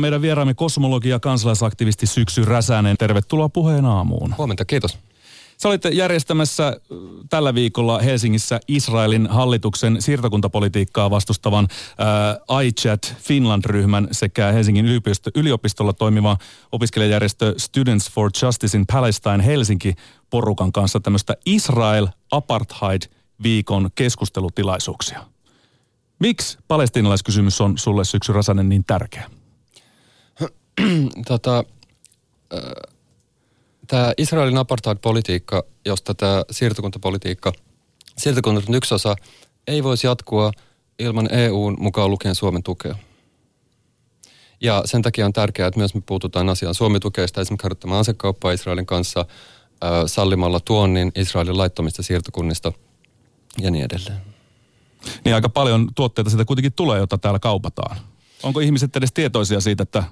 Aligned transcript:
Meidän 0.00 0.22
vieraamme 0.22 0.54
kosmologi 0.54 1.08
ja 1.08 1.20
kansalaisaktivisti 1.20 2.06
Syksy 2.06 2.44
Räsänen. 2.44 2.96
Tervetuloa 2.96 3.48
puheen 3.48 3.84
aamuun. 3.84 4.34
Huomenta, 4.38 4.64
kiitos. 4.64 4.98
Sä 5.56 5.68
olitte 5.68 5.88
järjestämässä 5.88 6.80
tällä 7.30 7.54
viikolla 7.54 7.98
Helsingissä 7.98 8.60
Israelin 8.68 9.26
hallituksen 9.26 10.02
siirtokuntapolitiikkaa 10.02 11.10
vastustavan 11.10 11.68
äh, 12.50 12.66
iChat 12.66 13.14
Finland-ryhmän 13.18 14.08
sekä 14.12 14.52
Helsingin 14.52 14.86
yliopisto, 14.86 15.30
yliopistolla 15.34 15.92
toimiva 15.92 16.36
opiskelijajärjestö 16.72 17.54
Students 17.56 18.10
for 18.10 18.30
Justice 18.42 18.78
in 18.78 18.86
Palestine 18.92 19.46
Helsinki-porukan 19.46 20.72
kanssa 20.72 21.00
tämmöistä 21.00 21.34
Israel 21.46 22.06
Apartheid-viikon 22.30 23.90
keskustelutilaisuuksia. 23.94 25.24
Miksi 26.18 26.58
palestiinalaiskysymys 26.68 27.60
on 27.60 27.78
sulle 27.78 28.04
Syksy 28.04 28.32
Räsänen 28.32 28.68
niin 28.68 28.84
tärkeä? 28.84 29.30
tota, 31.28 31.64
tämä 33.86 34.12
Israelin 34.18 34.58
apartheid-politiikka, 34.58 35.64
josta 35.84 36.14
tämä 36.14 36.42
siirtokuntapolitiikka, 36.50 37.52
siirtokunta 38.18 38.62
on 38.68 38.74
yksi 38.74 38.94
osa, 38.94 39.16
ei 39.66 39.84
voisi 39.84 40.06
jatkua 40.06 40.52
ilman 40.98 41.34
EUn 41.34 41.76
mukaan 41.78 42.10
lukien 42.10 42.34
Suomen 42.34 42.62
tukea. 42.62 42.96
Ja 44.60 44.82
sen 44.84 45.02
takia 45.02 45.26
on 45.26 45.32
tärkeää, 45.32 45.68
että 45.68 45.80
myös 45.80 45.94
me 45.94 46.02
puututaan 46.06 46.48
asiaan. 46.48 46.74
Suomi 46.74 47.00
tukee 47.00 47.26
sitä 47.26 47.40
esimerkiksi 47.40 47.62
harjoittamaan 47.64 48.00
asekauppaa 48.00 48.52
Israelin 48.52 48.86
kanssa 48.86 49.20
äh, 49.20 49.90
sallimalla 50.06 50.60
tuonnin 50.60 51.12
Israelin 51.14 51.58
laittomista 51.58 52.02
siirtokunnista 52.02 52.72
ja 53.60 53.70
niin 53.70 53.84
edelleen. 53.84 54.20
Niin 55.24 55.34
aika 55.34 55.48
paljon 55.48 55.88
tuotteita 55.94 56.30
siitä 56.30 56.44
kuitenkin 56.44 56.72
tulee, 56.72 56.98
jota 56.98 57.18
täällä 57.18 57.38
kaupataan. 57.38 57.96
Onko 58.42 58.60
ihmiset 58.60 58.96
edes 58.96 59.12
tietoisia 59.12 59.60
siitä, 59.60 59.82
että 59.82 60.04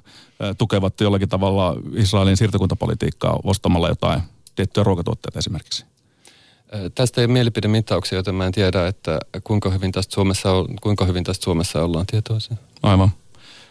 tukevat 0.59 1.01
jollakin 1.01 1.28
tavalla 1.28 1.77
Israelin 1.96 2.37
siirtokuntapolitiikkaa 2.37 3.38
ostamalla 3.45 3.88
jotain 3.88 4.21
tiettyjä 4.54 4.85
ruokatuotteita 4.85 5.38
esimerkiksi? 5.38 5.85
Tästä 6.95 7.21
ei 7.21 7.24
ole 7.24 7.32
mielipidemittauksia, 7.32 8.18
joten 8.18 8.34
mä 8.34 8.46
en 8.46 8.52
tiedä, 8.52 8.87
että 8.87 9.21
kuinka 9.45 9.71
hyvin 9.71 9.93
tästä 9.93 10.15
Suomessa, 10.15 10.52
on, 10.52 10.66
kuinka 10.82 11.04
hyvin 11.04 11.24
tästä 11.24 11.45
Suomessa 11.45 11.84
ollaan 11.84 12.07
tietoisia. 12.07 12.57
Aivan. 12.82 13.10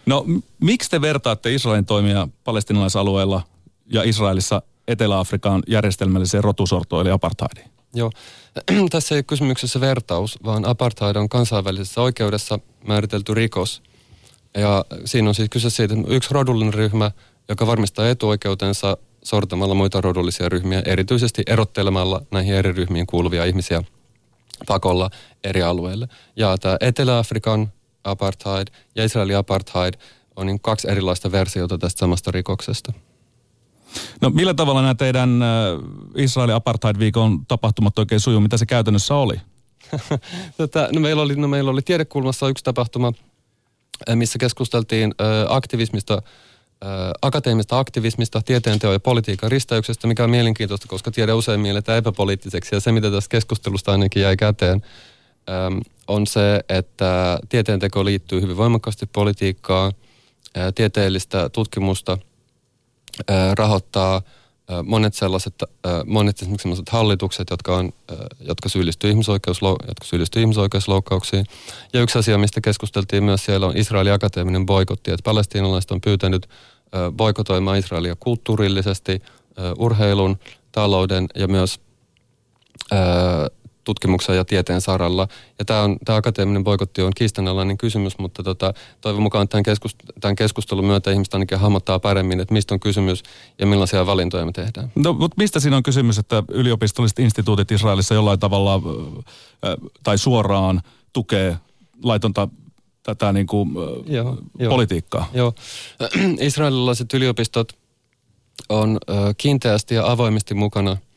No 0.06 0.26
miksi 0.60 0.90
te 0.90 1.02
vertaatte 1.02 1.54
Israelin 1.54 1.86
toimia 1.86 2.28
palestinalaisalueella 2.44 3.42
ja 3.90 4.04
Israelissa 4.04 4.62
Etelä-Afrikan 4.88 5.64
järjestelmälliseen 5.68 6.44
rotusortoon 6.44 7.02
eli 7.02 7.12
apartheidiin? 7.12 7.70
Joo, 7.94 8.12
tässä 8.92 9.16
ei 9.16 9.18
ole 9.18 9.24
kysymyksessä 9.24 9.82
vertaus, 9.82 10.40
vaan 10.46 10.66
apartheid 10.66 11.16
on 11.16 11.30
kansainvälisessä 11.30 12.02
oikeudessa 12.02 12.60
määritelty 12.88 13.34
rikos– 13.34 13.82
ja 14.58 14.86
siinä 15.06 15.30
on 15.30 15.36
siis 15.36 15.50
kyse 15.50 15.70
siitä, 15.70 15.94
että 15.94 16.14
yksi 16.14 16.34
rodullinen 16.34 16.74
ryhmä, 16.74 17.12
joka 17.50 17.68
varmistaa 17.68 18.10
etuoikeutensa 18.10 18.98
sortamalla 19.24 19.74
muita 19.76 20.02
rodullisia 20.02 20.50
ryhmiä, 20.50 20.82
erityisesti 20.86 21.44
erottelemalla 21.48 22.22
näihin 22.32 22.56
eri 22.56 22.72
ryhmiin 22.72 23.08
kuuluvia 23.08 23.46
ihmisiä 23.46 23.84
pakolla 24.68 25.10
eri 25.44 25.64
alueille. 25.64 26.08
Ja 26.36 26.58
tämä 26.58 26.78
Etelä-Afrikan 26.80 27.72
apartheid 28.04 28.68
ja 28.96 29.06
Israelin 29.06 29.38
apartheid 29.38 29.94
on 30.36 30.46
niin 30.46 30.60
kaksi 30.60 30.92
erilaista 30.92 31.32
versiota 31.32 31.78
tästä 31.78 32.00
samasta 32.00 32.32
rikoksesta. 32.32 32.94
No 34.22 34.30
millä 34.30 34.54
tavalla 34.54 34.82
nämä 34.82 34.96
teidän 34.96 35.30
Israelin 36.16 36.56
apartheid-viikon 36.56 37.46
tapahtumat 37.48 38.00
oikein 38.00 38.20
sujuu? 38.20 38.42
Mitä 38.42 38.58
se 38.58 38.66
käytännössä 38.66 39.16
oli? 39.16 39.36
Tätä, 40.58 40.90
no 40.94 41.00
meillä, 41.00 41.22
oli, 41.22 41.36
no 41.36 41.48
meillä 41.48 41.72
oli 41.72 41.82
tiedekulmassa 41.82 42.48
yksi 42.48 42.64
tapahtuma, 42.64 43.14
missä 44.16 44.40
keskusteltiin 44.40 45.14
aktivismista, 45.48 46.22
akateemista 47.22 47.80
aktivismista, 47.80 48.42
tieteenteon 48.42 48.94
ja 48.94 49.00
politiikan 49.00 49.52
risteyksestä, 49.52 50.08
mikä 50.08 50.24
on 50.24 50.30
mielenkiintoista, 50.30 50.88
koska 50.88 51.12
tiede 51.12 51.34
usein 51.34 51.60
mielletään 51.60 51.98
epäpoliittiseksi. 51.98 52.76
Ja 52.76 52.80
se, 52.80 52.92
mitä 52.92 53.12
tästä 53.12 53.30
keskustelusta 53.30 53.92
ainakin 53.92 54.22
jäi 54.22 54.38
käteen, 54.38 54.84
on 56.08 56.28
se, 56.28 56.60
että 56.70 57.40
tieteenteko 57.50 58.06
liittyy 58.06 58.42
hyvin 58.42 58.58
voimakkaasti 58.58 59.06
politiikkaan, 59.06 59.94
tieteellistä 60.76 61.50
tutkimusta 61.50 62.18
rahoittaa– 63.58 64.22
monet 64.84 65.14
sellaiset, 65.14 65.64
monet 66.06 66.38
sellaiset 66.38 66.90
hallitukset, 66.90 67.48
jotka, 67.50 67.78
on, 67.78 67.94
jotka 68.40 68.70
syyllistyy, 68.70 69.12
jotka 69.88 70.06
syyllistyy 70.06 70.42
ihmisoikeusloukkauksiin. 70.42 71.46
Ja 71.94 72.02
yksi 72.02 72.20
asia, 72.20 72.38
mistä 72.38 72.62
keskusteltiin 72.62 73.24
myös 73.24 73.46
siellä 73.46 73.68
on 73.68 73.78
Israelin 73.78 74.14
akateeminen 74.14 74.66
boikotti, 74.66 75.12
että 75.12 75.24
palestiinalaiset 75.24 75.92
on 75.92 76.02
pyytänyt 76.02 76.50
boikotoimaan 77.18 77.78
Israelia 77.78 78.16
kulttuurillisesti, 78.16 79.22
urheilun, 79.78 80.40
talouden 80.72 81.28
ja 81.36 81.48
myös 81.48 81.80
tutkimuksen 83.84 84.36
ja 84.36 84.46
tieteen 84.46 84.82
saralla. 84.82 85.28
Ja 85.60 85.66
tämä, 85.66 85.82
on, 85.82 85.98
tämä 86.06 86.16
akateeminen 86.16 86.64
boikotti 86.64 87.02
on 87.02 87.12
kiistanalainen 87.16 87.78
kysymys, 87.78 88.18
mutta 88.18 88.44
tota, 88.44 88.74
toivon 89.02 89.22
mukaan 89.22 89.48
tämän, 89.48 89.64
keskust, 89.64 89.98
tämän 90.22 90.36
keskustelun 90.36 90.86
myötä 90.86 91.12
ihmistä 91.12 91.38
ainakin 91.38 91.60
hahmottaa 91.60 92.00
paremmin, 92.00 92.40
että 92.40 92.54
mistä 92.54 92.74
on 92.74 92.80
kysymys 92.80 93.24
ja 93.60 93.66
millaisia 93.66 94.06
valintoja 94.06 94.46
me 94.46 94.52
tehdään. 94.52 94.92
No, 94.96 95.14
mutta 95.14 95.36
mistä 95.38 95.60
siinä 95.60 95.78
on 95.78 95.84
kysymys, 95.84 96.18
että 96.18 96.44
yliopistolliset 96.52 97.20
instituutit 97.20 97.72
Israelissa 97.72 98.14
jollain 98.14 98.40
tavalla 98.40 98.82
tai 100.04 100.18
suoraan 100.18 100.82
tukee 101.14 101.58
laitonta 102.04 102.48
tätä 103.04 103.34
niin 103.34 103.48
kuin, 103.48 103.70
joo, 104.06 104.38
politiikkaa? 104.70 105.30
Joo. 105.34 105.54
Israelilaiset 106.40 107.14
yliopistot 107.14 107.74
on 108.70 108.98
kiinteästi 109.38 109.96
ja 109.96 110.12
avoimesti 110.12 110.54
mukana– 110.54 110.98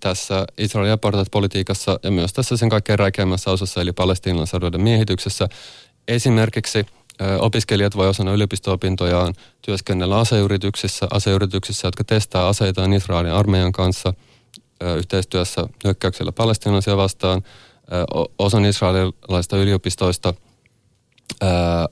tässä 0.00 0.46
Israelin 0.58 0.92
apartheid-politiikassa 0.92 2.00
ja 2.02 2.10
myös 2.10 2.32
tässä 2.32 2.56
sen 2.56 2.68
kaikkein 2.68 2.98
räikeimmässä 2.98 3.50
osassa 3.50 3.80
eli 3.80 3.92
palestiinalaisalueiden 3.92 4.80
miehityksessä. 4.80 5.48
Esimerkiksi 6.08 6.86
opiskelijat 7.38 7.96
voi 7.96 8.08
osana 8.08 8.32
yliopisto-opintojaan 8.32 9.34
työskennellä 9.62 10.18
aseyrityksissä, 10.18 11.06
aseyrityksissä, 11.10 11.88
jotka 11.88 12.04
testaa 12.04 12.48
aseitaan 12.48 12.92
Israelin 12.92 13.32
armeijan 13.32 13.72
kanssa 13.72 14.14
yhteistyössä 14.96 15.66
hyökkäyksellä 15.84 16.32
palestiinalaisia 16.32 16.96
vastaan. 16.96 17.42
Osan 18.38 18.64
israelilaisista 18.64 19.56
yliopistoista, 19.56 20.34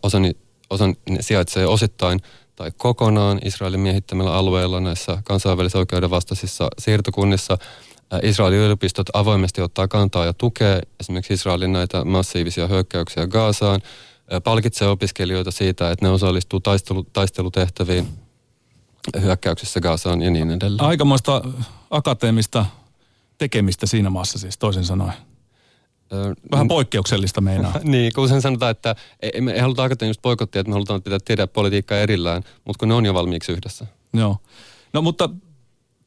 osan, 0.02 0.34
osan 0.70 0.96
sijaitsee 1.20 1.66
osittain 1.66 2.20
tai 2.60 2.72
kokonaan 2.76 3.40
Israelin 3.44 3.80
miehittämällä 3.80 4.34
alueella 4.34 4.80
näissä 4.80 5.22
kansainvälisen 5.24 5.78
oikeuden 5.78 6.10
vastaisissa 6.10 6.68
siirtokunnissa. 6.78 7.58
Israelin 8.22 8.58
yliopistot 8.58 9.06
avoimesti 9.12 9.60
ottaa 9.60 9.88
kantaa 9.88 10.24
ja 10.24 10.32
tukee 10.32 10.80
esimerkiksi 11.00 11.34
Israelin 11.34 11.72
näitä 11.72 12.04
massiivisia 12.04 12.66
hyökkäyksiä 12.66 13.26
Gaasaan, 13.26 13.80
palkitsee 14.44 14.88
opiskelijoita 14.88 15.50
siitä, 15.50 15.90
että 15.90 16.06
ne 16.06 16.10
osallistuu 16.10 16.60
taistelu, 16.60 17.06
taistelutehtäviin 17.12 18.08
hyökkäyksissä 19.20 19.80
Gaasaan 19.80 20.22
ja 20.22 20.30
niin 20.30 20.50
edelleen. 20.50 20.88
Aikamoista 20.88 21.42
akateemista 21.90 22.66
tekemistä 23.38 23.86
siinä 23.86 24.10
maassa 24.10 24.38
siis 24.38 24.58
toisin 24.58 24.84
sanoen. 24.84 25.14
Vähän 26.52 26.68
poikkeuksellista 26.68 27.40
meinaa. 27.40 27.72
niin, 27.84 28.12
kun 28.14 28.28
sen 28.28 28.42
sanotaan, 28.42 28.70
että 28.70 28.96
ei, 29.20 29.40
me 29.40 29.52
ei 29.52 29.60
haluta 29.60 29.84
akateemista 29.84 30.22
poikottia, 30.22 30.60
että 30.60 30.70
me 30.70 30.72
halutaan 30.72 31.02
pitää 31.02 31.18
tehdä 31.24 31.46
politiikkaa 31.46 31.98
erillään, 31.98 32.42
mutta 32.64 32.78
kun 32.78 32.88
ne 32.88 32.94
on 32.94 33.06
jo 33.06 33.14
valmiiksi 33.14 33.52
yhdessä. 33.52 33.86
Joo. 34.12 34.36
No 34.92 35.02
mutta 35.02 35.28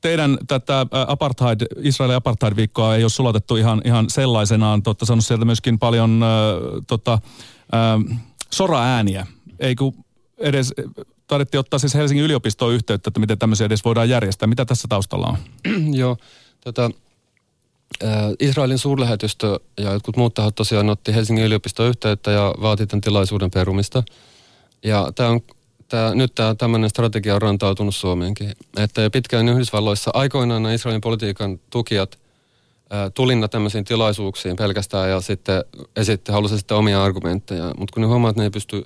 teidän 0.02 0.38
tätä 0.48 0.86
apartheid, 1.08 1.62
Israelin 1.82 2.16
apartheid-viikkoa 2.16 2.96
ei 2.96 3.04
ole 3.04 3.10
sulatettu 3.10 3.56
ihan, 3.56 3.82
ihan 3.86 4.10
sellaisenaan. 4.10 4.84
Totta 4.84 5.06
sanonut 5.06 5.26
sieltä 5.26 5.46
myöskin 5.46 5.80
paljon 5.80 6.24
äh, 6.24 6.30
tota, 6.88 7.14
äh, 7.14 8.20
sora-ääniä. 8.52 9.28
Ei 9.60 9.76
kun 9.76 9.94
edes 10.38 10.74
taidettiin 11.28 11.60
ottaa 11.60 11.80
siis 11.80 11.94
Helsingin 11.94 12.26
yliopistoon 12.26 12.74
yhteyttä, 12.74 13.08
että 13.08 13.20
miten 13.20 13.38
tämmöisiä 13.38 13.66
edes 13.66 13.86
voidaan 13.86 14.10
järjestää. 14.10 14.48
Mitä 14.48 14.66
tässä 14.66 14.88
taustalla 14.88 15.28
on? 15.28 15.38
Joo, 16.02 16.18
tota, 16.64 16.92
Israelin 18.40 18.78
suurlähetystö 18.78 19.60
ja 19.78 19.94
jotkut 19.94 20.18
muut 20.18 20.34
tahot 20.34 20.56
tosiaan 20.56 20.90
otti 20.90 21.16
Helsingin 21.16 21.46
yliopistoon 21.46 21.90
yhteyttä 21.90 22.32
ja 22.32 22.54
vaati 22.62 22.88
tämän 22.88 23.02
tilaisuuden 23.02 23.52
perumista. 23.52 24.04
Ja 24.84 25.12
tämä 25.16 25.30
on, 25.30 25.42
tämä, 25.90 26.16
nyt 26.16 26.36
tämä 26.36 26.56
tämmöinen 26.56 26.90
strategia 26.90 27.36
on 27.36 27.42
rantautunut 27.42 27.96
Suomeenkin. 27.96 28.52
Että 28.78 29.10
pitkään 29.10 29.50
Yhdysvalloissa 29.50 30.12
aikoinaan 30.14 30.74
Israelin 30.74 31.02
politiikan 31.02 31.60
tukijat 31.70 32.20
tulinna 33.14 33.48
tämmöisiin 33.48 33.86
tilaisuuksiin 33.86 34.56
pelkästään 34.56 35.10
ja 35.10 35.22
sitten 35.22 35.64
esitti, 35.96 36.32
halusi 36.32 36.58
sitten 36.58 36.78
omia 36.78 37.04
argumentteja. 37.04 37.72
Mutta 37.78 37.94
kun 37.94 38.02
ne 38.02 38.08
huomaa, 38.08 38.30
että 38.30 38.42
ne 38.42 38.46
ei 38.46 38.50
pysty 38.50 38.86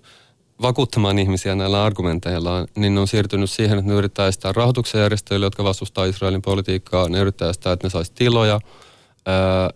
vakuuttamaan 0.62 1.19
ihmisiä 1.19 1.56
näillä 1.56 1.83
argumenteilla, 1.83 2.65
niin 2.75 2.95
ne 2.95 3.01
on 3.01 3.07
siirtynyt 3.07 3.50
siihen, 3.50 3.80
että 3.80 3.92
ne 3.92 3.98
yrittää 3.98 4.27
estää 4.27 4.51
rahoituksen 4.51 5.01
järjestöille, 5.01 5.45
jotka 5.45 5.63
vastustaa 5.63 6.06
Israelin 6.06 6.42
politiikkaa. 6.42 7.09
Ne 7.09 7.19
yrittää 7.19 7.50
estää, 7.50 7.74
että 7.74 7.86
ne 7.88 7.89
saisi 7.89 8.12
tiloja– 8.15 8.59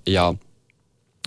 ja, 0.07 0.33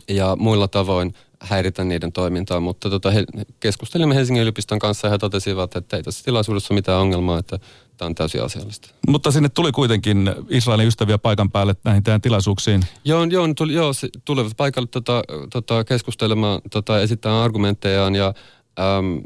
ja 0.08 0.36
muilla 0.36 0.68
tavoin 0.68 1.14
häiritä 1.40 1.84
niiden 1.84 2.12
toimintaa, 2.12 2.60
mutta 2.60 2.90
tota, 2.90 3.10
he, 3.10 3.24
keskustelimme 3.60 4.14
Helsingin 4.14 4.42
yliopiston 4.42 4.78
kanssa 4.78 5.06
ja 5.06 5.10
he 5.10 5.18
totesivat, 5.18 5.76
että 5.76 5.96
ei 5.96 6.02
tässä 6.02 6.24
tilaisuudessa 6.24 6.74
ole 6.74 6.78
mitään 6.78 7.00
ongelmaa, 7.00 7.38
että 7.38 7.58
tämä 7.96 8.06
on 8.06 8.14
täysin 8.14 8.42
asiallista. 8.42 8.88
Mutta 9.08 9.30
sinne 9.30 9.48
tuli 9.48 9.72
kuitenkin 9.72 10.30
Israelin 10.48 10.88
ystäviä 10.88 11.18
paikan 11.18 11.50
päälle 11.50 11.76
näihin 11.84 12.02
teidän 12.02 12.20
tilaisuuksiin. 12.20 12.82
Joo, 13.04 13.24
joo, 13.24 13.48
tuli, 13.56 13.74
joo 13.74 13.92
tulivat 14.24 14.56
paikalle 14.56 14.88
tota, 14.90 15.22
tota, 15.52 15.84
keskustelemaan, 15.84 16.60
tota, 16.70 17.00
esittämään 17.00 17.42
argumenttejaan 17.42 18.14
ja, 18.14 18.34
äm, 18.78 19.20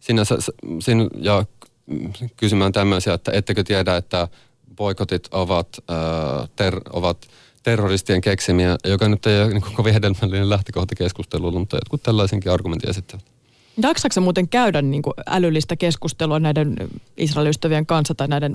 sinä, 0.00 0.22
sinä, 0.80 1.08
ja 1.20 1.44
kysymään 2.36 2.72
tämmöisiä, 2.72 3.14
että 3.14 3.32
ettekö 3.32 3.64
tiedä, 3.64 3.96
että 3.96 4.28
boikotit 4.76 5.28
ovat, 5.30 5.68
äh, 5.90 6.48
ter, 6.56 6.80
ovat 6.92 7.28
terroristien 7.62 8.20
keksimiä, 8.20 8.76
joka 8.84 9.08
nyt 9.08 9.26
ei 9.26 9.42
ole 9.42 9.48
niin 9.48 9.62
kovin 9.62 9.94
hedelmällinen 9.94 10.50
lähtökohta 10.50 10.94
keskustelulla, 10.94 11.58
mutta 11.58 11.76
jotkut 11.76 12.02
tällaisenkin 12.02 12.52
argumentin 12.52 12.90
esittävät. 12.90 13.24
Jaksaako 13.82 14.20
muuten 14.20 14.48
käydä 14.48 14.82
niin 14.82 15.02
kuin 15.02 15.14
älyllistä 15.26 15.76
keskustelua 15.76 16.40
näiden 16.40 16.76
Israelin 17.16 17.86
kanssa 17.86 18.14
tai 18.14 18.28
näiden 18.28 18.54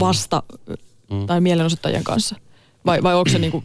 vasta- 0.00 0.42
mm. 1.10 1.26
tai 1.26 1.40
mielenosoittajien 1.40 2.04
kanssa? 2.04 2.36
Vai, 2.86 3.02
vai 3.02 3.14
onko 3.14 3.30
se 3.30 3.38
niin 3.48 3.52
kuin, 3.52 3.64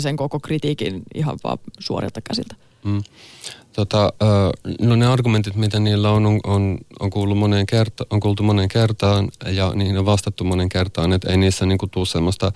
sen 0.00 0.16
koko 0.16 0.40
kritiikin 0.40 1.02
ihan 1.14 1.38
vaan 1.44 1.58
suorilta 1.78 2.20
käsiltä? 2.20 2.54
Mm. 2.84 3.02
Tota, 3.74 4.12
no 4.80 4.96
ne 4.96 5.06
argumentit, 5.06 5.56
mitä 5.56 5.80
niillä 5.80 6.10
on, 6.10 6.26
on, 6.26 6.40
on, 6.44 6.78
on, 7.00 7.10
kuullut 7.10 7.38
moneen 7.38 7.66
kerta, 7.66 8.06
on 8.10 8.20
kuultu 8.20 8.42
moneen 8.42 8.68
kertaan 8.68 9.28
ja 9.46 9.72
niihin 9.74 9.98
on 9.98 10.06
vastattu 10.06 10.44
moneen 10.44 10.68
kertaan, 10.68 11.12
että 11.12 11.30
ei 11.30 11.36
niissä 11.36 11.66
niin 11.66 11.78
kuin, 11.78 11.90
tule 11.90 12.06
semmoista 12.06 12.52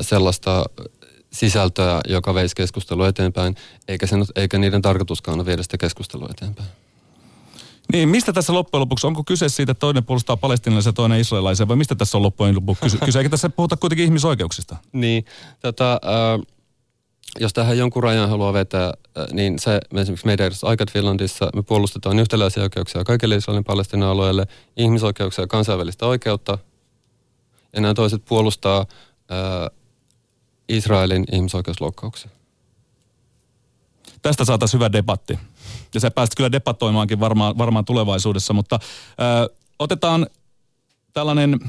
sellaista 0.00 0.64
sisältöä, 1.32 2.00
joka 2.08 2.34
veisi 2.34 2.56
keskustelua 2.56 3.08
eteenpäin, 3.08 3.54
eikä, 3.88 4.06
sen, 4.06 4.24
eikä 4.36 4.58
niiden 4.58 4.82
tarkoituskaan 4.82 5.38
ole 5.38 5.46
viedä 5.46 5.62
sitä 5.62 5.78
keskustelua 5.78 6.28
eteenpäin. 6.30 6.68
Niin, 7.92 8.08
mistä 8.08 8.32
tässä 8.32 8.52
loppujen 8.52 8.80
lopuksi, 8.80 9.06
onko 9.06 9.24
kyse 9.24 9.48
siitä, 9.48 9.72
että 9.72 9.80
toinen 9.80 10.04
puolustaa 10.04 10.36
palestinalaisia 10.36 10.88
ja 10.88 10.92
toinen 10.92 11.20
israelilaisia, 11.20 11.68
vai 11.68 11.76
mistä 11.76 11.94
tässä 11.94 12.18
on 12.18 12.22
loppujen 12.22 12.54
lopuksi 12.54 12.82
kyse? 12.82 12.98
kyse 13.04 13.18
eikä 13.18 13.30
tässä 13.30 13.50
puhuta 13.50 13.76
kuitenkin 13.76 14.04
ihmisoikeuksista? 14.04 14.76
niin, 14.92 15.24
tota, 15.60 15.92
äh, 15.92 16.53
jos 17.40 17.52
tähän 17.52 17.78
jonkun 17.78 18.02
rajan 18.02 18.28
haluaa 18.28 18.52
vetää, 18.52 18.86
äh, 18.86 19.26
niin 19.32 19.58
se 19.58 19.80
esimerkiksi 19.94 20.26
meidän 20.26 20.52
Aikat 20.62 20.92
Finlandissa 20.92 21.50
me 21.54 21.62
puolustetaan 21.62 22.18
yhtäläisiä 22.18 22.62
oikeuksia 22.62 23.04
kaikille 23.04 23.36
Israelin 23.36 23.64
palestina 23.64 24.10
alueelle, 24.10 24.46
ihmisoikeuksia 24.76 25.42
ja 25.42 25.46
kansainvälistä 25.46 26.06
oikeutta, 26.06 26.58
ja 27.72 27.80
nämä 27.80 27.94
toiset 27.94 28.24
puolustaa 28.24 28.78
äh, 28.80 29.70
Israelin 30.68 31.24
ihmisoikeusloukkauksia. 31.32 32.30
Tästä 34.22 34.44
saataisiin 34.44 34.78
hyvä 34.78 34.92
debatti. 34.92 35.38
Ja 35.94 36.00
sä 36.00 36.10
pääset 36.10 36.34
kyllä 36.34 36.52
debatoimaankin 36.52 37.20
varmaan, 37.20 37.58
varmaan 37.58 37.84
tulevaisuudessa, 37.84 38.52
mutta 38.52 38.78
ö, 38.80 39.54
otetaan 39.78 40.26
tällainen 41.12 41.60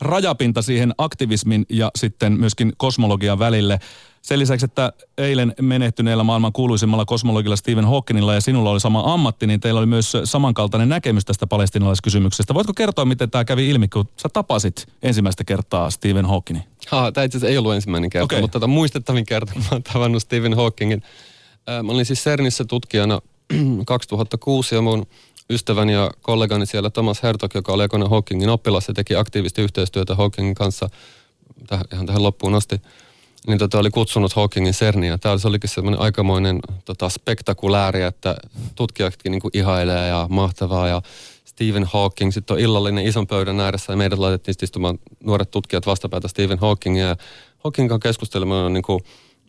rajapinta 0.00 0.62
siihen 0.62 0.94
aktivismin 0.98 1.66
ja 1.68 1.90
sitten 1.96 2.32
myöskin 2.32 2.72
kosmologian 2.76 3.38
välille. 3.38 3.78
Sen 4.22 4.38
lisäksi, 4.38 4.64
että 4.64 4.92
eilen 5.18 5.54
menehtyneellä 5.60 6.24
maailman 6.24 6.52
kuuluisimmalla 6.52 7.04
kosmologilla 7.04 7.56
Stephen 7.56 7.84
Hawkingilla 7.84 8.34
ja 8.34 8.40
sinulla 8.40 8.70
oli 8.70 8.80
sama 8.80 9.14
ammatti, 9.14 9.46
niin 9.46 9.60
teillä 9.60 9.78
oli 9.78 9.86
myös 9.86 10.12
samankaltainen 10.24 10.88
näkemys 10.88 11.24
tästä 11.24 11.46
palestinalaiskysymyksestä. 11.46 12.54
Voitko 12.54 12.72
kertoa, 12.74 13.04
miten 13.04 13.30
tämä 13.30 13.44
kävi 13.44 13.68
ilmi, 13.68 13.88
kun 13.88 14.08
sä 14.16 14.28
tapasit 14.32 14.86
ensimmäistä 15.02 15.44
kertaa 15.44 15.90
Stephen 15.90 16.26
Hawkingin? 16.26 16.64
Ha, 16.88 17.12
tämä 17.12 17.24
itse 17.24 17.38
asiassa 17.38 17.50
ei 17.50 17.58
ollut 17.58 17.74
ensimmäinen 17.74 18.10
kerta, 18.10 18.24
okay. 18.24 18.40
mutta 18.40 18.58
tätä 18.60 18.66
muistettavin 18.66 19.26
kerta, 19.26 19.52
kun 19.52 19.62
mä 19.62 19.68
oon 19.72 19.82
tavannut 19.82 20.22
Stephen 20.22 20.54
Hawkingin. 20.54 21.02
Mä 21.82 21.92
olin 21.92 22.06
siis 22.06 22.24
CERNissä 22.24 22.64
tutkijana 22.64 23.20
2006 23.86 24.74
ja 24.74 24.82
mun 24.82 25.06
ystäväni 25.50 25.92
ja 25.92 26.10
kollegani 26.20 26.66
siellä 26.66 26.90
Thomas 26.90 27.22
Hertog, 27.22 27.54
joka 27.54 27.72
oli 27.72 27.82
aikoinaan 27.82 28.10
Hawkingin 28.10 28.48
oppilas 28.48 28.88
ja 28.88 28.94
teki 28.94 29.16
aktiivisesti 29.16 29.62
yhteistyötä 29.62 30.14
Hawkingin 30.14 30.54
kanssa 30.54 30.90
täh, 31.66 31.80
ihan 31.92 32.06
tähän 32.06 32.22
loppuun 32.22 32.54
asti 32.54 32.80
niin 33.46 33.58
tota, 33.58 33.78
oli 33.78 33.90
kutsunut 33.90 34.32
Hawkingin 34.32 34.72
CERNiä. 34.72 35.18
Tämä 35.18 35.32
oli, 35.32 35.40
olikin 35.44 35.70
semmoinen 35.70 36.00
aikamoinen 36.00 36.60
tota, 36.84 37.08
spektakulääri, 37.08 38.02
että 38.02 38.36
tutkijatkin 38.74 39.32
niin 39.32 39.42
kuin 39.42 39.50
ihailee 39.54 40.08
ja 40.08 40.26
mahtavaa. 40.30 40.88
Ja 40.88 41.02
Stephen 41.44 41.84
Hawking, 41.92 42.32
sitten 42.32 42.54
on 42.54 42.60
illallinen 42.60 43.06
ison 43.06 43.26
pöydän 43.26 43.60
ääressä 43.60 43.92
ja 43.92 43.96
meidät 43.96 44.18
laitettiin 44.18 44.54
istumaan 44.62 44.98
nuoret 45.24 45.50
tutkijat 45.50 45.86
vastapäätä 45.86 46.28
Stephen 46.28 46.58
Hawkingia. 46.58 47.06
Ja 47.06 47.16
Hawking 47.58 47.88
kanssa 47.88 48.08
keskustelemään 48.08 48.72
niin 48.72 48.82
kuin 48.82 49.00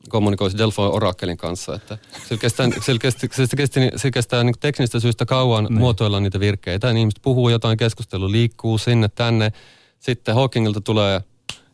kommunikoisi 0.10 0.58
Delfoy 0.58 0.90
Orakelin 0.90 1.38
kanssa. 1.38 1.76
Että 1.76 1.98
se 2.28 2.38
kestää, 2.38 2.68
se 2.86 2.98
kesti, 3.00 3.30
se 3.32 3.56
kesti, 3.56 3.80
se 3.96 4.12
kestää 4.12 4.44
niin 4.44 4.56
teknistä 4.60 5.00
syystä 5.00 5.26
kauan 5.26 5.64
niin. 5.64 5.80
muotoilla 5.80 6.20
niitä 6.20 6.40
virkkeitä. 6.40 6.88
Ja 6.88 6.98
ihmiset 6.98 7.20
puhuu 7.22 7.50
jotain, 7.50 7.78
keskustelu 7.78 8.32
liikkuu 8.32 8.78
sinne 8.78 9.10
tänne. 9.10 9.52
Sitten 10.00 10.36
Hawkingilta 10.36 10.82
tulee 10.82 11.22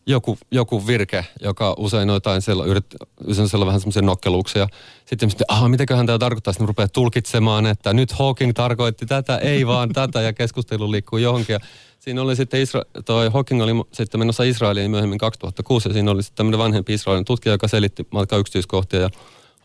joku, 0.06 0.38
joku 0.52 0.88
virke, 0.88 1.26
joka 1.42 1.76
usein 1.78 2.10
on 2.10 2.14
jotain 2.14 2.42
siellä, 2.42 2.66
yrit, 2.66 2.86
usein 3.28 3.50
siellä 3.50 3.66
vähän 3.66 3.80
semmoisia 3.80 4.02
nokkeluuksia. 4.02 4.68
Sitten 5.06 5.30
sitten, 5.30 5.46
aha, 5.48 5.70
mitäköhän 5.70 6.06
tämä 6.06 6.18
tarkoittaa, 6.18 6.54
sitten 6.54 6.68
rupeaa 6.68 6.88
tulkitsemaan, 6.88 7.66
että 7.66 7.94
nyt 7.94 8.12
Hawking 8.12 8.54
tarkoitti 8.54 9.06
tätä, 9.06 9.38
ei 9.38 9.68
vaan 9.68 9.90
tätä, 9.94 10.22
ja 10.22 10.34
keskustelu 10.34 10.92
liikkuu 10.92 11.20
johonkin. 11.20 11.54
Ja 11.54 11.60
siinä 12.00 12.22
oli 12.22 12.36
sitten, 12.36 12.62
Isra- 12.68 13.02
toi 13.06 13.30
Hawking 13.34 13.64
oli 13.64 13.72
sitten 13.92 14.20
menossa 14.20 14.44
Israeliin 14.44 14.92
myöhemmin 14.92 15.20
2006, 15.20 15.90
ja 15.90 15.94
siinä 15.94 16.12
oli 16.12 16.24
sitten 16.24 16.38
tämmöinen 16.38 16.60
vanhempi 16.60 16.94
Israelin 16.94 17.26
tutkija, 17.26 17.54
joka 17.54 17.68
selitti 17.68 18.08
matka 18.12 18.38
yksityiskohtia, 18.38 19.00
ja 19.00 19.10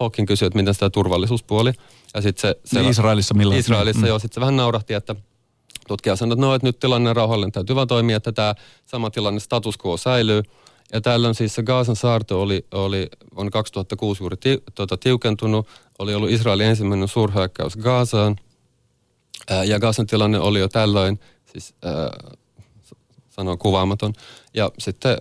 Hawking 0.01 0.29
kysyi, 0.29 0.47
että 0.47 0.59
miten 0.59 0.75
sitä 0.75 0.91
turvallisuuspuoli. 0.91 1.73
Ja 2.15 2.23
sitten 2.23 2.41
se, 2.41 2.61
se 2.65 2.81
niin 2.81 2.91
Israelissa 2.91 3.35
milloin? 3.35 3.61
Israelissa, 3.61 4.03
mm. 4.03 4.07
joo, 4.07 4.19
sitten 4.19 4.35
se 4.35 4.41
vähän 4.41 4.57
naurahti, 4.57 4.95
että 4.95 5.15
tutkija 5.89 6.17
sanoi, 6.17 6.33
että 6.33 6.47
no, 6.47 6.55
että 6.55 6.69
nyt 6.69 6.79
tilanne 6.79 7.11
on 7.11 7.17
rauhallinen, 7.17 7.53
täytyy 7.53 7.77
vaan 7.77 7.89
toimia, 7.89 8.17
että 8.17 8.33
tämä 8.33 8.55
sama 8.87 9.11
tilanne 9.11 9.41
status 9.41 9.75
quo 9.87 9.97
säilyy. 9.97 10.43
Ja 10.93 11.01
tällöin 11.01 11.35
siis 11.35 11.55
se 11.55 11.63
Gaasan 11.63 11.97
saarto 11.97 12.43
oli, 12.43 12.67
oli 12.73 13.09
on 13.37 13.51
2006 13.51 14.23
juuri 14.23 14.37
ti, 14.37 14.63
tuota, 14.75 14.97
tiukentunut, 14.97 15.69
oli 15.99 16.15
ollut 16.15 16.31
Israelin 16.31 16.67
ensimmäinen 16.67 17.09
suurhyökkäys 17.09 17.77
Gaasaan. 17.77 18.37
Ää, 19.51 19.65
ja 19.65 19.81
Gaasan 19.81 20.07
tilanne 20.07 20.39
oli 20.39 20.59
jo 20.59 20.69
tällöin, 20.69 21.21
siis 21.53 21.75
ää, 21.83 21.93
sanon 23.31 23.59
kuvaamaton. 23.59 24.13
Ja 24.55 24.71
sitten 24.79 25.19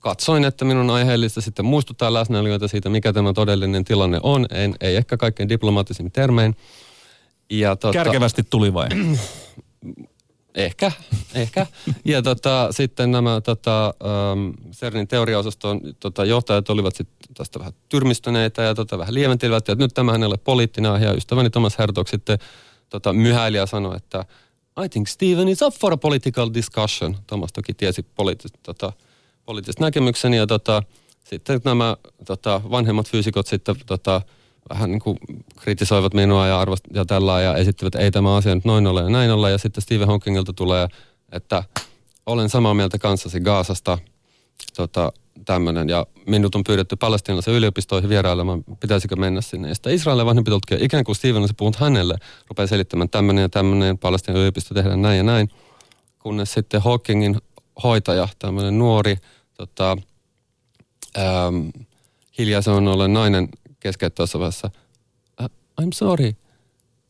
katsoin, 0.00 0.44
että 0.44 0.64
minun 0.64 0.90
aiheellista 0.90 1.40
sitten 1.40 1.64
muistuttaa 1.64 2.14
läsnäolijoita 2.14 2.68
siitä, 2.68 2.88
mikä 2.88 3.12
tämä 3.12 3.32
todellinen 3.32 3.84
tilanne 3.84 4.20
on. 4.22 4.46
En, 4.50 4.74
ei 4.80 4.96
ehkä 4.96 5.16
kaikkein 5.16 5.48
diplomaattisin 5.48 6.12
termein. 6.12 6.56
Ja, 7.50 7.76
tota, 7.76 7.92
Kärkevästi 7.92 8.42
tuli 8.50 8.74
vai? 8.74 8.88
Ehkä, 10.54 10.92
ehkä. 11.34 11.66
Ja 12.04 12.22
tota, 12.22 12.68
sitten 12.70 13.10
nämä 13.10 13.40
tota, 13.40 13.94
um, 14.32 14.54
CERNin 14.72 15.08
teoriaosaston 15.08 15.80
tota, 16.00 16.24
johtajat 16.24 16.70
olivat 16.70 16.96
sitten 16.96 17.34
tästä 17.34 17.58
vähän 17.58 17.72
tyrmistyneitä 17.88 18.62
ja 18.62 18.74
tota, 18.74 18.98
vähän 18.98 19.14
lieventelivät, 19.14 19.68
että 19.68 19.84
nyt 19.84 19.94
tämä 19.94 20.12
hänelle 20.12 20.36
poliittinen 20.36 20.90
aihe. 20.90 21.06
Ja 21.06 21.12
ystäväni 21.12 21.50
Thomas 21.50 21.78
Hertog 21.78 22.08
sitten 22.08 22.38
tota, 22.88 23.12
myhäili 23.12 23.56
ja 23.56 23.66
sanoi, 23.66 23.96
että 23.96 24.24
I 24.84 24.88
think 24.88 25.08
Steven 25.08 25.48
is 25.48 25.62
up 25.62 25.74
for 25.74 25.92
a 25.92 25.96
political 25.96 26.50
discussion. 26.54 27.16
Thomas 27.26 27.52
toki 27.52 27.74
tiesi 27.74 28.02
poliittista 28.02 28.58
tota, 28.62 28.92
poliittiset 29.44 29.80
näkemykseni 29.80 30.36
ja 30.36 30.46
tota, 30.46 30.82
sitten 31.24 31.60
nämä 31.64 31.96
tota, 32.24 32.60
vanhemmat 32.70 33.10
fyysikot 33.10 33.46
sitten 33.46 33.76
tota, 33.86 34.22
vähän 34.70 34.90
niin 34.90 35.00
kuin 35.00 35.18
kritisoivat 35.56 36.14
minua 36.14 36.46
ja, 36.46 36.60
arvost, 36.60 36.84
ja 36.94 37.04
tällä 37.04 37.40
ja 37.40 37.56
esittivät, 37.56 37.94
että 37.94 38.04
ei 38.04 38.10
tämä 38.10 38.36
asia 38.36 38.54
nyt 38.54 38.64
noin 38.64 38.86
ole 38.86 39.02
ja 39.02 39.08
näin 39.08 39.30
ole. 39.30 39.50
Ja 39.50 39.58
sitten 39.58 39.82
Stephen 39.82 40.08
Hawkingilta 40.08 40.52
tulee, 40.52 40.88
että 41.32 41.64
olen 42.26 42.48
samaa 42.48 42.74
mieltä 42.74 42.98
kanssasi 42.98 43.40
Gaasasta, 43.40 43.98
tota, 44.76 45.12
tämmöinen. 45.44 45.88
Ja 45.88 46.06
minut 46.26 46.54
on 46.54 46.64
pyydetty 46.64 46.96
palestinalaisen 46.96 47.54
yliopistoihin 47.54 48.10
vierailemaan, 48.10 48.64
pitäisikö 48.80 49.16
mennä 49.16 49.40
sinne. 49.40 49.68
Ja 49.68 49.74
sitten 49.74 49.94
Israelin 49.94 50.26
vanhempi 50.26 50.50
tutkija, 50.50 50.84
ikään 50.84 51.04
kuin 51.04 51.16
Steven 51.16 51.40
olisi 51.40 51.54
puhunut 51.54 51.76
hänelle, 51.76 52.16
rupeaa 52.48 52.66
selittämään 52.66 53.10
tämmöinen 53.10 53.42
ja 53.42 53.48
tämmöinen, 53.48 53.98
palestinan 53.98 54.40
yliopisto 54.40 54.74
tehdään 54.74 55.02
näin 55.02 55.16
ja 55.16 55.22
näin. 55.22 55.48
Kunnes 56.18 56.52
sitten 56.52 56.82
Hawkingin 56.82 57.36
hoitaja, 57.82 58.28
tämmöinen 58.38 58.78
nuori, 58.78 59.16
tota, 59.54 59.96
ähm, 61.18 61.68
hiljaisen 62.38 62.88
ollen 62.88 63.12
nainen, 63.12 63.48
keskeytti 63.84 64.16
tuossa 64.16 64.38
vaiheessa. 64.38 64.70
Uh, 65.40 65.50
I'm 65.80 65.92
sorry. 65.94 66.32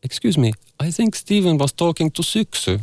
Excuse 0.03 0.39
me. 0.39 0.47
I 0.87 0.91
think 0.91 1.15
Steven 1.15 1.59
was 1.59 1.73
talking 1.73 2.11
to 2.11 2.23
Syksy. 2.23 2.79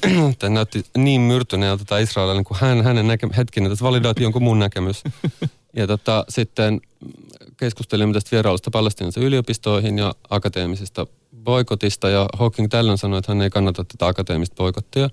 Tämä 0.38 0.54
näytti 0.54 0.84
niin 0.96 1.20
myrtyneeltä 1.20 1.84
tämä 1.84 1.98
israelilainen 1.98 2.44
kuin 2.44 2.58
hän, 2.60 2.84
hänen 2.84 3.06
näke- 3.06 3.36
hetkinen, 3.36 3.72
että 3.72 3.84
validoitiin 3.84 4.22
jonkun 4.22 4.42
mun 4.42 4.58
näkemys. 4.58 5.02
Ja 5.76 5.86
tota, 5.86 6.24
sitten 6.28 6.80
keskustelimme 7.56 8.12
tästä 8.12 8.30
vierailusta 8.30 8.70
palestinalaisen 8.70 9.22
yliopistoihin 9.22 9.98
ja 9.98 10.14
akateemisesta 10.30 11.06
boikotista. 11.44 12.08
Ja 12.08 12.28
Hawking 12.38 12.68
tällöin 12.68 12.98
sanoi, 12.98 13.18
että 13.18 13.32
hän 13.32 13.42
ei 13.42 13.50
kannata 13.50 13.84
tätä 13.84 14.06
akateemista 14.06 14.56
boikottia. 14.56 15.10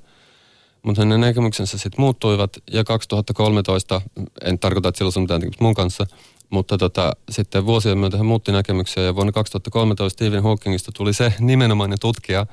Mutta 0.81 1.01
hänen 1.01 1.21
näkemyksensä 1.21 1.77
sitten 1.77 2.01
muuttuivat 2.01 2.57
ja 2.71 2.83
2013, 2.83 4.01
en 4.43 4.59
tarkoita, 4.59 4.89
että 4.89 4.97
silloin 4.97 5.13
on 5.17 5.23
mitään 5.23 5.41
mun 5.59 5.73
kanssa, 5.73 6.05
Mutta 6.49 6.77
tota, 6.77 7.11
sitten 7.29 7.65
vuosien 7.65 7.97
myötä 7.97 8.17
hän 8.17 8.25
muutti 8.25 8.51
näkemyksiä 8.51 9.03
ja 9.03 9.15
vuonna 9.15 9.31
2013 9.31 10.13
Stephen 10.13 10.43
Hawkingista 10.43 10.91
tuli 10.91 11.13
se 11.13 11.33
nimenomainen 11.39 11.97
tutkija, 12.01 12.45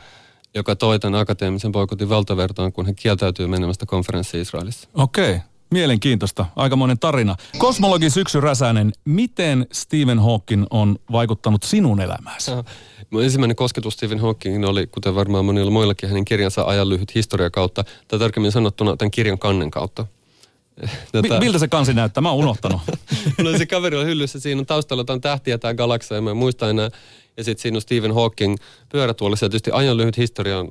joka 0.54 0.76
toi 0.76 0.98
tämän 0.98 1.20
akateemisen 1.20 1.72
poikotin 1.72 2.08
valtavertaan, 2.08 2.72
kun 2.72 2.86
hän 2.86 2.94
kieltäytyy 2.94 3.46
menemästä 3.46 3.86
konferenssiin 3.86 4.42
Israelissa. 4.42 4.88
Okei. 4.94 5.30
Okay. 5.30 5.40
Mielenkiintoista. 5.70 6.46
Aikamoinen 6.56 6.98
tarina. 6.98 7.36
Kosmologi 7.58 8.10
Syksy 8.10 8.40
Räsänen, 8.40 8.92
miten 9.04 9.66
Stephen 9.72 10.18
Hawking 10.18 10.64
on 10.70 10.96
vaikuttanut 11.12 11.62
sinun 11.62 12.00
elämääsi? 12.00 12.50
Mun 13.10 13.24
ensimmäinen 13.24 13.56
kosketus 13.56 13.94
Stephen 13.94 14.18
Hawkingin 14.18 14.64
oli, 14.64 14.86
kuten 14.86 15.14
varmaan 15.14 15.44
monilla 15.44 15.70
muillakin, 15.70 16.08
hänen 16.08 16.24
kirjansa 16.24 16.62
ajan 16.62 16.88
lyhyt 16.88 17.14
historia 17.14 17.50
kautta, 17.50 17.84
tai 18.08 18.18
tarkemmin 18.18 18.52
sanottuna 18.52 18.96
tämän 18.96 19.10
kirjan 19.10 19.38
kannen 19.38 19.70
kautta. 19.70 20.06
Tätä... 21.12 21.38
Miltä 21.40 21.58
se 21.58 21.68
kansi 21.68 21.94
näyttää? 21.94 22.20
Mä 22.20 22.30
oon 22.30 22.38
unohtanut. 22.38 22.80
no 23.42 23.58
se 23.58 23.66
kaveri 23.66 23.96
on 23.96 24.06
hyllyssä, 24.06 24.40
siinä 24.40 24.58
on 24.58 24.66
taustalla 24.66 25.00
jotain 25.00 25.20
tähtiä 25.20 25.58
tai 25.58 25.74
galakseja, 25.74 26.20
mä 26.20 26.30
en 26.30 26.36
muista 26.36 26.70
enää. 26.70 26.90
Ja 27.36 27.44
sitten 27.44 27.62
siinä 27.62 27.76
on 27.76 27.80
Stephen 27.80 28.14
Hawking 28.14 28.56
pyörätuolissa. 28.88 29.46
Ja 29.46 29.50
tietysti 29.50 29.70
ajan 29.70 29.96
lyhyt 29.96 30.16
historia 30.16 30.58
on, 30.58 30.68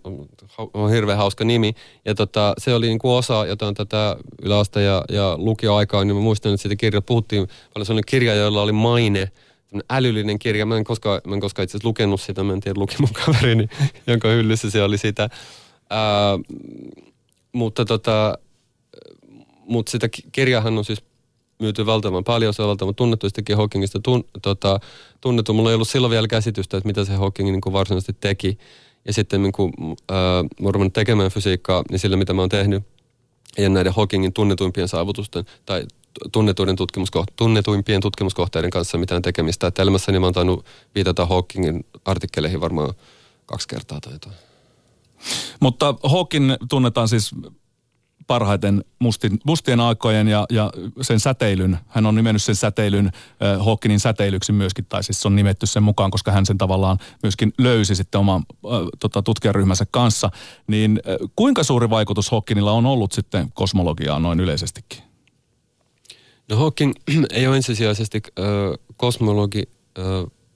on, 0.74 0.90
hirveän 0.90 1.18
hauska 1.18 1.44
nimi. 1.46 1.74
Ja 2.06 2.16
tota, 2.16 2.54
se 2.58 2.74
oli 2.74 2.88
niin 2.88 3.00
kuin 3.00 3.12
osa 3.12 3.46
jotain 3.46 3.76
tätä 3.76 4.18
yläaste- 4.42 4.82
ja, 4.82 5.04
ja 5.10 5.36
lukioaikaa. 5.38 6.04
Niin 6.04 6.16
mä 6.16 6.22
muistan, 6.22 6.54
että 6.54 6.62
siitä 6.62 6.76
kirjaa 6.76 7.02
puhuttiin 7.02 7.48
paljon 7.74 7.86
sellainen 7.86 8.06
kirja, 8.08 8.36
jolla 8.36 8.62
oli 8.62 8.72
maine 8.72 9.32
älyllinen 9.90 10.40
kirja. 10.40 10.66
Mä 10.66 10.78
en 10.78 10.84
koskaan, 10.84 11.22
mä 11.28 11.36
en 11.36 11.42
koskaan 11.42 11.64
itse 11.64 11.78
asiassa 11.78 11.88
lukenut 11.88 12.22
sitä, 12.22 12.44
mä 12.44 12.54
en 12.54 12.60
tiedä 12.60 12.80
luki 12.80 12.96
mun 13.00 13.14
kaverini, 13.26 13.70
jonka 14.08 14.28
hyllyssä 14.28 14.72
se 14.72 14.84
oli 14.84 14.98
sitä. 14.98 15.30
Ää, 15.90 16.40
mutta 17.52 17.86
tota, 17.86 18.38
mutta 19.68 19.92
sitä 19.92 20.10
kirjahan 20.32 20.78
on 20.78 20.86
siis 20.86 21.04
myyty 21.60 21.86
valtavan 21.86 22.24
paljon, 22.24 22.54
se 22.54 22.62
on 22.62 22.68
valtavan 22.68 22.96
tunnettu, 22.96 23.30
sitäkin 23.30 23.58
Hawkingista 23.58 24.00
tun, 24.00 24.24
tota, 24.42 24.80
tunnettu. 25.22 25.54
Mulla 25.54 25.70
ei 25.70 25.76
ollut 25.76 25.90
silloin 25.90 26.12
vielä 26.12 26.28
käsitystä, 26.28 26.78
että 26.78 26.88
mitä 26.88 27.06
se 27.06 27.14
Hawking 27.14 27.52
niin 27.52 27.62
kuin 27.62 27.74
varsinaisesti 27.74 28.14
teki. 28.20 28.58
Ja 29.06 29.14
sitten 29.14 29.44
niin 29.44 29.52
kuin, 29.52 29.74
äh, 30.12 30.18
mä 30.62 30.90
tekemään 30.94 31.32
fysiikkaa, 31.32 31.84
niin 31.90 32.00
sillä 32.00 32.18
mitä 32.18 32.34
mä 32.34 32.42
oon 32.42 32.50
tehnyt, 32.50 32.84
ja 33.58 33.70
näiden 33.70 33.94
Hawkingin 33.94 34.34
tunnetuimpien 34.34 34.88
saavutusten 34.88 35.46
tai 35.66 35.86
tunnetuiden 36.32 36.76
tutkimusko- 36.76 37.24
tunnetuimpien 37.36 38.02
tutkimuskohteiden 38.02 38.70
kanssa 38.70 38.98
mitään 38.98 39.22
tekemistä. 39.22 39.68
Että 39.68 39.82
elämässäni 39.82 40.20
mä 40.20 40.26
oon 40.26 40.34
tainnut 40.34 40.66
viitata 40.96 41.26
Hawkingin 41.26 41.86
artikkeleihin 42.06 42.62
varmaan 42.62 42.94
kaksi 43.46 43.68
kertaa 43.68 44.00
tai 44.02 44.14
jotain. 44.14 44.36
Mutta 45.60 45.96
Hawking 46.04 46.54
tunnetaan 46.70 47.08
siis 47.08 47.32
parhaiten 48.28 48.84
mustin, 49.00 49.40
mustien 49.46 49.80
aikojen 49.80 50.28
ja, 50.28 50.46
ja 50.50 50.72
sen 51.02 51.20
säteilyn. 51.20 51.78
Hän 51.88 52.06
on 52.06 52.16
nimennyt 52.16 52.44
sen 52.44 52.56
säteilyn 52.56 53.06
äh, 53.06 53.66
Hawkinin 53.66 54.00
säteilyksi 54.00 54.52
myöskin, 54.52 54.86
tai 54.86 55.04
siis 55.04 55.22
se 55.22 55.28
on 55.28 55.36
nimetty 55.36 55.66
sen 55.66 55.84
mukaan, 55.84 56.12
koska 56.12 56.32
hän 56.32 56.46
sen 56.46 56.58
tavallaan 56.58 56.98
myöskin 57.24 57.54
löysi 57.58 57.96
sitten 57.96 58.20
oman 58.20 58.44
äh, 58.66 58.72
tota, 59.00 59.22
tutkijaryhmänsä 59.22 59.86
kanssa. 59.92 60.30
Niin 60.68 61.00
äh, 61.08 61.16
kuinka 61.36 61.64
suuri 61.64 61.90
vaikutus 61.90 62.32
Hawkinilla 62.32 62.72
on 62.72 62.86
ollut 62.86 63.12
sitten 63.12 63.52
kosmologiaan 63.54 64.22
noin 64.22 64.40
yleisestikin? 64.40 65.04
No 66.50 66.56
Hawking 66.56 66.94
ei 67.34 67.48
ole 67.48 67.56
ensisijaisesti 67.56 68.22
äh, 68.40 68.46
kosmologi, 68.98 69.64
äh, 70.00 70.06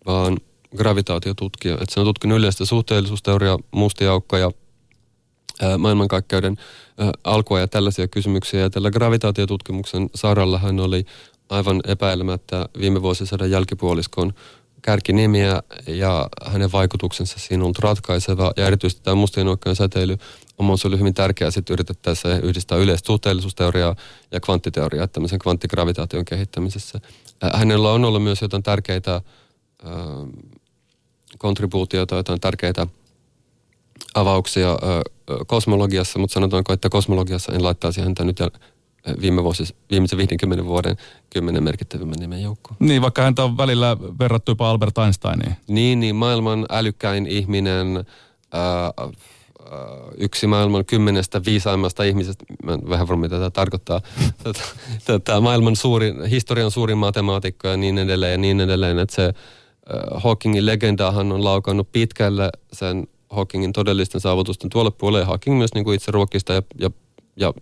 vaan 0.06 0.38
gravitaatiotutkija. 0.78 1.74
Että 1.74 1.94
se 1.94 2.00
on 2.00 2.06
tutkinut 2.06 2.38
yleistä 2.38 2.66
suhteellisuusteoriaa, 2.66 3.60
mustia 3.72 4.12
aukkoja, 4.12 4.52
maailmankaikkeuden 5.78 6.58
alkua 7.24 7.60
ja 7.60 7.68
tällaisia 7.68 8.08
kysymyksiä. 8.08 8.60
Ja 8.60 8.70
tällä 8.70 8.92
gravitaatiotutkimuksen 8.92 10.10
saralla 10.16 10.58
hän 10.58 10.80
oli 10.80 11.06
aivan 11.50 11.82
epäilemättä 11.88 12.70
viime 12.80 13.02
vuosisadan 13.02 13.52
jälkipuoliskon 13.52 14.34
kärkinimiä 14.82 15.64
ja 15.88 16.30
hänen 16.46 16.72
vaikutuksensa 16.72 17.40
siinä 17.40 17.66
on 17.66 17.74
ratkaiseva. 17.80 18.54
Ja 18.58 18.68
erityisesti 18.68 19.04
tämä 19.04 19.16
mustien 19.16 19.48
oikean 19.48 19.76
säteily 19.76 20.18
se 20.78 20.88
oli 20.88 21.00
hyvin 21.00 21.14
tärkeää 21.14 21.52
sitten 21.52 21.74
yritettäessä 21.74 22.38
yhdistää 22.38 22.78
yleistä 22.78 23.08
suhteellisuusteoriaa 23.08 23.96
ja 24.32 24.40
kvanttiteoriaa 24.40 25.08
tämmöisen 25.08 25.40
kvanttigravitaation 25.40 26.26
kehittämisessä. 26.26 27.00
Hänellä 27.54 27.92
on 27.92 28.06
ollut 28.06 28.24
myös 28.24 28.42
jotain 28.42 28.64
tärkeitä 28.64 29.16
äh, 29.16 29.92
kontribuutioita, 31.38 32.16
jotain 32.16 32.40
tärkeitä 32.40 32.88
avauksia 34.14 34.78
kosmologiassa, 35.48 36.20
mutta 36.20 36.34
sanotaanko, 36.34 36.74
että 36.74 36.90
kosmologiassa 36.90 37.54
en 37.54 37.64
laittaisi 37.64 38.02
häntä 38.02 38.24
nyt 38.24 38.40
viime 39.22 39.44
vuosi, 39.44 39.64
viimeisen 39.92 40.18
50 40.18 40.66
vuoden 40.66 40.98
kymmenen 41.30 41.64
merkittävimmän 41.64 42.20
nimen 42.20 42.44
joukkoon. 42.44 42.78
Niin, 42.80 43.02
vaikka 43.02 43.22
häntä 43.22 43.44
on 43.44 43.58
välillä 43.58 43.98
verrattu 44.20 44.52
jopa 44.52 44.70
Albert 44.70 44.98
Einsteiniin. 44.98 45.56
Niin, 45.68 46.00
niin 46.00 46.16
maailman 46.16 46.66
älykkäin 46.70 47.28
ihminen, 47.28 48.06
ää, 48.52 48.92
yksi 50.18 50.48
maailman 50.48 50.86
kymmenestä 50.86 51.42
viisaimmasta 51.46 52.04
ihmisestä, 52.04 52.46
mä 52.64 52.74
en 52.74 52.90
vähän 52.90 53.08
varma 53.08 53.22
mitä 53.22 53.36
tämä 53.36 53.50
tarkoittaa, 53.50 54.02
tätä, 54.44 54.64
tätä 55.06 55.40
maailman 55.40 55.76
suurin, 55.76 56.26
historian 56.26 56.72
suurin 56.72 56.98
matemaatikko 56.98 57.68
ja 57.68 57.78
niin 57.78 57.98
edelleen 57.98 58.32
ja 58.32 58.38
niin 58.38 58.62
edelleen, 58.62 59.00
että 59.00 59.16
se 59.16 59.34
Hawkingin 60.16 60.66
legendahan 60.66 61.32
on 61.32 61.44
laukannut 61.44 61.92
pitkälle 61.92 62.50
sen 62.74 63.08
Hawkingin 63.30 63.74
todellisten 63.74 64.22
saavutusten 64.22 64.70
tuolle 64.70 64.92
puolelle. 64.92 65.26
Hawking 65.26 65.58
myös 65.58 65.74
niin 65.74 65.84
kuin 65.84 65.96
itse 65.96 66.12
ruokista 66.12 66.54
ja, 66.54 66.62
ja, 66.80 66.92
ja 67.36 67.54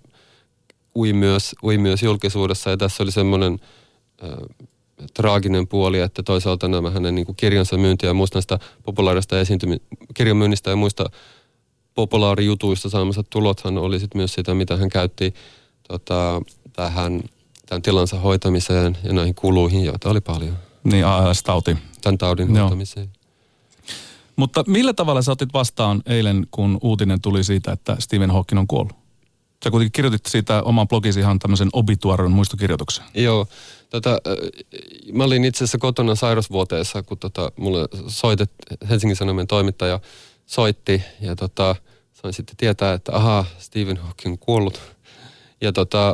ui, 0.96 1.14
myös, 1.14 1.56
ui 1.64 1.78
myös 1.78 2.04
julkisuudessa. 2.04 2.70
Ja 2.70 2.78
tässä 2.78 3.04
oli 3.04 3.12
semmoinen 3.12 3.60
äh, 4.24 4.30
traaginen 5.14 5.68
puoli, 5.68 6.00
että 6.00 6.24
toisaalta 6.24 6.68
nämä 6.68 6.92
hänen 6.92 7.16
niin 7.16 7.26
kuin 7.26 7.36
kirjansa 7.36 7.78
myyntiä 7.78 8.10
ja 8.10 8.14
muista 8.14 8.38
näistä 8.38 8.60
populaarista 8.84 9.42
esiintymi- 9.42 9.82
kirjamyynnistä 10.14 10.70
ja 10.70 10.76
muista 10.76 11.10
populaarijutuista 11.94 12.90
saamansa 12.90 13.24
tulothan 13.30 13.78
oli 13.78 14.00
sit 14.00 14.16
myös 14.16 14.34
sitä, 14.34 14.54
mitä 14.54 14.78
hän 14.78 14.90
käytti 14.90 15.34
tota, 15.88 16.42
tähän 16.74 17.22
tämän 17.66 17.82
tilansa 17.82 18.20
hoitamiseen 18.20 18.98
ja 19.04 19.14
näihin 19.14 19.36
kuluihin, 19.36 19.86
joita 19.86 20.10
oli 20.10 20.22
paljon. 20.22 20.58
Niin, 20.84 21.06
ALS-tauti. 21.06 21.78
Tämän 22.02 22.18
taudin 22.18 22.56
Joo. 22.56 22.60
hoitamiseen. 22.64 23.10
Mutta 24.38 24.64
millä 24.68 24.94
tavalla 24.94 25.22
sä 25.22 25.32
otit 25.32 25.54
vastaan 25.54 26.02
eilen, 26.06 26.48
kun 26.52 26.78
uutinen 26.82 27.22
tuli 27.22 27.44
siitä, 27.44 27.72
että 27.72 27.96
Stephen 28.00 28.32
Hawking 28.32 28.60
on 28.60 28.68
kuollut? 28.68 28.96
Sä 29.64 29.72
kuitenkin 29.72 29.92
kirjoitit 29.92 30.26
siitä 30.26 30.64
oman 30.64 30.88
blogisi 30.88 31.20
ihan 31.20 31.40
tämmöisen 31.40 31.70
obituarin 31.74 32.32
muistokirjoituksen. 32.32 33.06
Joo. 33.14 33.48
Tota, 33.90 34.18
mä 35.14 35.24
olin 35.24 35.46
itse 35.46 35.58
asiassa 35.58 35.78
kotona 35.78 36.16
sairausvuoteessa, 36.16 37.04
kun 37.04 37.18
tota, 37.18 37.52
mulle 37.58 37.88
soitet, 38.08 38.52
Helsingin 38.90 39.16
Sanomien 39.16 39.48
toimittaja 39.48 40.00
soitti 40.46 41.02
ja 41.22 41.36
tota, 41.36 41.76
sain 42.14 42.34
sitten 42.34 42.58
tietää, 42.58 42.94
että 42.94 43.16
aha, 43.16 43.46
Stephen 43.58 43.98
Hawking 43.98 44.34
on 44.34 44.40
kuollut. 44.40 44.82
Ja 45.62 45.74
tota, 45.74 46.14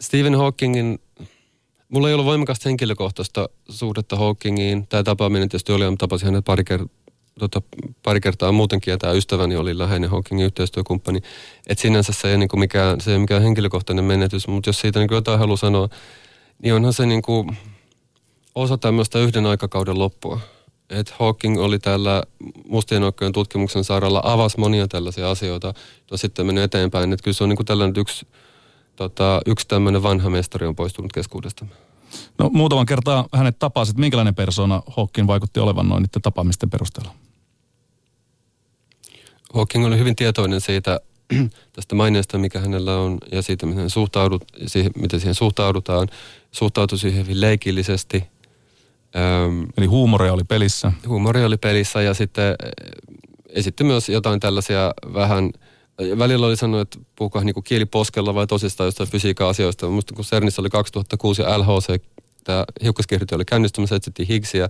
Stephen 0.00 0.34
Hawkingin 0.34 0.98
Mulla 1.90 2.08
ei 2.08 2.14
ollut 2.14 2.26
voimakasta 2.26 2.68
henkilökohtaista 2.68 3.48
suhdetta 3.68 4.16
Hawkingiin. 4.16 4.86
Tämä 4.86 5.02
tapaaminen 5.02 5.48
tietysti 5.48 5.72
oli, 5.72 5.84
tapasin 5.98 6.26
hänet 6.26 6.44
pari, 6.44 6.64
ker- 6.70 6.88
tota, 7.38 7.62
pari 8.02 8.20
kertaa 8.20 8.52
muutenkin, 8.52 8.92
ja 8.92 8.98
tämä 8.98 9.12
ystäväni 9.12 9.56
oli 9.56 9.78
läheinen 9.78 10.10
Hawkingin 10.10 10.46
yhteistyökumppani. 10.46 11.18
Että 11.66 11.82
sinänsä 11.82 12.12
se 12.12 12.30
ei, 12.30 12.38
niin 12.38 12.48
kuin 12.48 12.60
mikään, 12.60 13.00
se 13.00 13.12
ei 13.12 13.18
mikään 13.18 13.42
henkilökohtainen 13.42 14.04
menetys, 14.04 14.48
mutta 14.48 14.68
jos 14.68 14.80
siitä 14.80 14.98
niin 14.98 15.08
kuin 15.08 15.16
jotain 15.16 15.38
haluaa 15.38 15.56
sanoa, 15.56 15.88
niin 16.62 16.74
onhan 16.74 16.92
se 16.92 17.06
niin 17.06 17.22
kuin 17.22 17.56
osa 18.54 18.78
tämmöistä 18.78 19.18
yhden 19.18 19.46
aikakauden 19.46 19.98
loppua. 19.98 20.40
Että 20.90 21.14
Hawking 21.18 21.60
oli 21.60 21.78
tällä 21.78 22.22
mustien 22.68 23.02
okkojen 23.02 23.32
tutkimuksen 23.32 23.84
saaralla, 23.84 24.20
avasi 24.24 24.60
monia 24.60 24.88
tällaisia 24.88 25.30
asioita, 25.30 25.74
ja 26.10 26.18
sitten 26.18 26.46
meni 26.46 26.60
eteenpäin. 26.60 27.12
Että 27.12 27.24
kyllä 27.24 27.34
se 27.34 27.44
on 27.44 27.48
niin 27.48 27.56
kuin 27.56 27.66
tällainen 27.66 28.00
yksi 28.00 28.26
tota, 29.00 29.40
yksi 29.46 29.68
tämmöinen 29.68 30.02
vanha 30.02 30.30
mestari 30.30 30.66
on 30.66 30.76
poistunut 30.76 31.12
keskuudesta. 31.12 31.66
No 32.38 32.50
muutaman 32.52 32.86
kertaa 32.86 33.26
hänet 33.32 33.58
tapasit. 33.58 33.96
Minkälainen 33.96 34.34
persona 34.34 34.82
Hawking 34.96 35.28
vaikutti 35.28 35.60
olevan 35.60 35.88
noin 35.88 36.02
niiden 36.02 36.22
tapaamisten 36.22 36.70
perusteella? 36.70 37.14
Hawking 39.54 39.86
oli 39.86 39.98
hyvin 39.98 40.16
tietoinen 40.16 40.60
siitä 40.60 41.00
tästä 41.72 41.94
maineesta, 41.94 42.38
mikä 42.38 42.60
hänellä 42.60 42.96
on, 42.96 43.18
ja 43.32 43.42
siitä, 43.42 43.66
miten, 43.66 43.90
suhtaudut, 43.90 44.44
siihen, 44.66 44.92
miten 44.96 45.20
siihen 45.20 45.34
suhtaudutaan. 45.34 46.08
Suhtautui 46.52 46.98
siihen 46.98 47.22
hyvin 47.22 47.40
leikillisesti. 47.40 48.24
Öm, 49.16 49.66
Eli 49.76 49.86
huumoria 49.86 50.32
oli 50.32 50.44
pelissä. 50.44 50.92
Huumoria 51.06 51.46
oli 51.46 51.56
pelissä, 51.56 52.02
ja 52.02 52.14
sitten 52.14 52.54
esitti 53.48 53.84
myös 53.84 54.08
jotain 54.08 54.40
tällaisia 54.40 54.94
vähän– 55.14 55.50
välillä 56.18 56.46
oli 56.46 56.56
sanonut, 56.56 56.80
että 56.80 56.98
puhukaa 57.16 57.44
niin 57.44 57.64
kieli 57.64 57.84
poskella 57.84 58.34
vai 58.34 58.46
tosistaan 58.46 58.86
jostain 58.86 59.10
fysiikan 59.10 59.48
asioista. 59.48 59.88
Musta 59.88 60.14
kun 60.14 60.24
CERNissä 60.24 60.62
oli 60.62 60.70
2006 60.70 61.42
ja 61.42 61.58
LHC, 61.58 62.02
tämä 62.44 62.64
hiukkaskirjoitus 62.82 63.36
oli 63.36 63.44
käynnistymässä, 63.44 63.96
etsittiin 63.96 64.28
Higgsia. 64.28 64.68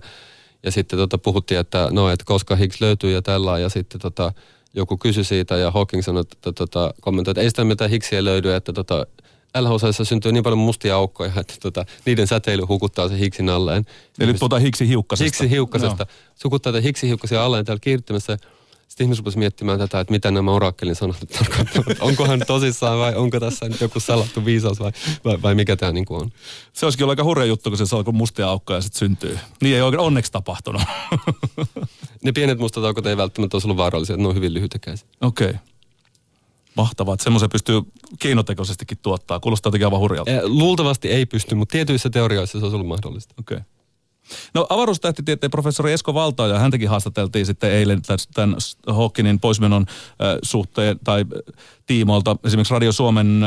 Ja 0.63 0.71
sitten 0.71 0.99
tota, 0.99 1.17
puhuttiin, 1.17 1.59
että 1.59 1.87
no, 1.91 2.09
että 2.09 2.25
koska 2.25 2.55
Higgs 2.55 2.81
löytyy 2.81 3.11
ja 3.11 3.21
tällä. 3.21 3.59
Ja 3.59 3.69
sitten 3.69 4.01
tota, 4.01 4.33
joku 4.73 4.97
kysyi 4.97 5.23
siitä 5.23 5.57
ja 5.57 5.71
Hawking 5.71 6.03
sanoi, 6.03 6.21
että 6.21 6.51
tota, 6.51 6.93
kommentoi, 7.01 7.31
että 7.31 7.41
ei 7.41 7.49
sitä 7.49 7.63
mitään 7.63 7.89
Higgsia 7.89 8.23
löydy, 8.23 8.53
että 8.53 8.73
tota, 8.73 9.05
LHCssä 9.59 10.05
syntyy 10.05 10.31
niin 10.31 10.43
paljon 10.43 10.57
mustia 10.57 10.95
aukkoja, 10.95 11.31
että 11.39 11.53
tota, 11.61 11.85
niiden 12.05 12.27
säteily 12.27 12.63
hukuttaa 12.65 13.09
se 13.09 13.19
hiksin 13.19 13.49
alleen. 13.49 13.85
Eli 14.19 14.33
puhutaan 14.33 14.61
hiksi 14.61 14.87
hiukkasesta. 14.87 15.25
Hiksi 15.25 15.49
hiukkasesta. 15.49 16.05
Se 16.35 16.41
hukuttaa 16.43 16.73
hiksi 16.83 17.07
hiukkasia 17.07 17.45
alleen 17.45 17.65
täällä 17.65 17.79
kiihdyttämässä. 17.79 18.37
Sitten 18.91 19.05
ihmiset 19.05 19.19
rupesivat 19.19 19.39
miettimään 19.39 19.79
tätä, 19.79 19.99
että 19.99 20.11
mitä 20.11 20.31
nämä 20.31 20.51
orakkelin 20.51 20.95
sanat 20.95 21.17
tarkoittavat. 21.37 21.97
Onkohan 21.99 22.41
tosissaan 22.47 22.99
vai 22.99 23.15
onko 23.15 23.39
tässä 23.39 23.69
nyt 23.69 23.81
joku 23.81 23.99
salattu 23.99 24.45
viisaus 24.45 24.79
vai, 24.79 24.91
vai, 25.25 25.41
vai 25.41 25.55
mikä 25.55 25.75
tämä 25.75 25.91
niin 25.91 26.05
on? 26.09 26.29
Se 26.73 26.85
olisikin 26.85 27.03
ollut 27.03 27.11
aika 27.11 27.23
hurja 27.23 27.45
juttu, 27.45 27.69
kun 27.69 27.77
se 27.77 27.85
saa 27.85 28.03
kun 28.03 28.15
mustia 28.15 28.47
aukkoja 28.47 28.77
ja 28.77 28.81
sitten 28.81 28.99
syntyy. 28.99 29.39
Niin 29.61 29.75
ei 29.75 29.81
oikein 29.81 29.99
onneksi 29.99 30.31
tapahtunut. 30.31 30.81
ne 32.23 32.31
pienet 32.31 32.59
mustat 32.59 32.83
aukot 32.83 33.05
ei 33.05 33.17
välttämättä 33.17 33.55
olisi 33.55 33.67
ollut 33.67 33.77
vaarallisia, 33.77 34.13
että 34.13 34.21
ne 34.21 34.27
on 34.27 34.35
hyvin 34.35 34.53
lyhytekäisiä. 34.53 35.07
Okei. 35.21 35.49
Okay. 35.49 35.59
Mahtavaa, 36.75 37.13
että 37.13 37.23
semmoisen 37.23 37.49
pystyy 37.49 37.81
keinotekoisestikin 38.19 38.97
tuottaa. 39.01 39.39
Kuulostaa 39.39 39.67
jotenkin 39.67 39.87
aivan 39.87 39.99
hurjalta. 39.99 40.31
Luultavasti 40.43 41.07
ei 41.07 41.25
pysty, 41.25 41.55
mutta 41.55 41.71
tietyissä 41.71 42.09
teorioissa 42.09 42.59
se 42.59 42.65
olisi 42.65 42.75
ollut 42.75 42.87
mahdollista. 42.87 43.35
Okei. 43.39 43.57
Okay. 43.57 43.65
No 44.53 44.67
avaruustähtitieteen 44.69 45.51
professori 45.51 45.93
Esko 45.93 46.13
ja 46.49 46.59
häntäkin 46.59 46.89
haastateltiin 46.89 47.45
sitten 47.45 47.71
eilen 47.71 48.01
tämän 48.33 48.55
Hawkinin 48.87 49.39
poismenon 49.39 49.85
suhteen 50.43 50.99
tai 51.03 51.25
tiimoilta 51.85 52.35
esimerkiksi 52.43 52.73
Radio 52.73 52.91
Suomen, 52.91 53.41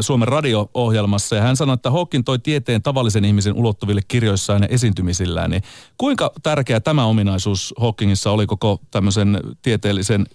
Suomen 0.00 0.28
radio-ohjelmassa. 0.28 1.36
Ja 1.36 1.42
hän 1.42 1.56
sanoi, 1.56 1.74
että 1.74 1.90
Hawking 1.90 2.24
toi 2.24 2.38
tieteen 2.38 2.82
tavallisen 2.82 3.24
ihmisen 3.24 3.54
ulottuville 3.54 4.00
kirjoissaan 4.08 4.62
ja 4.62 4.68
esiintymisillään. 4.68 5.50
Niin 5.50 5.62
kuinka 5.98 6.32
tärkeä 6.42 6.80
tämä 6.80 7.04
ominaisuus 7.04 7.74
Hawkingissa 7.80 8.30
oli 8.30 8.46
koko 8.46 8.80
tämmöisen 8.90 9.40
tieteellisen 9.62 10.26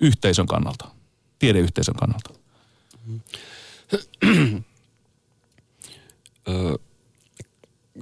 yhteisön 0.00 0.46
kannalta, 0.46 0.88
tiedeyhteisön 1.38 1.94
kannalta? 1.94 2.30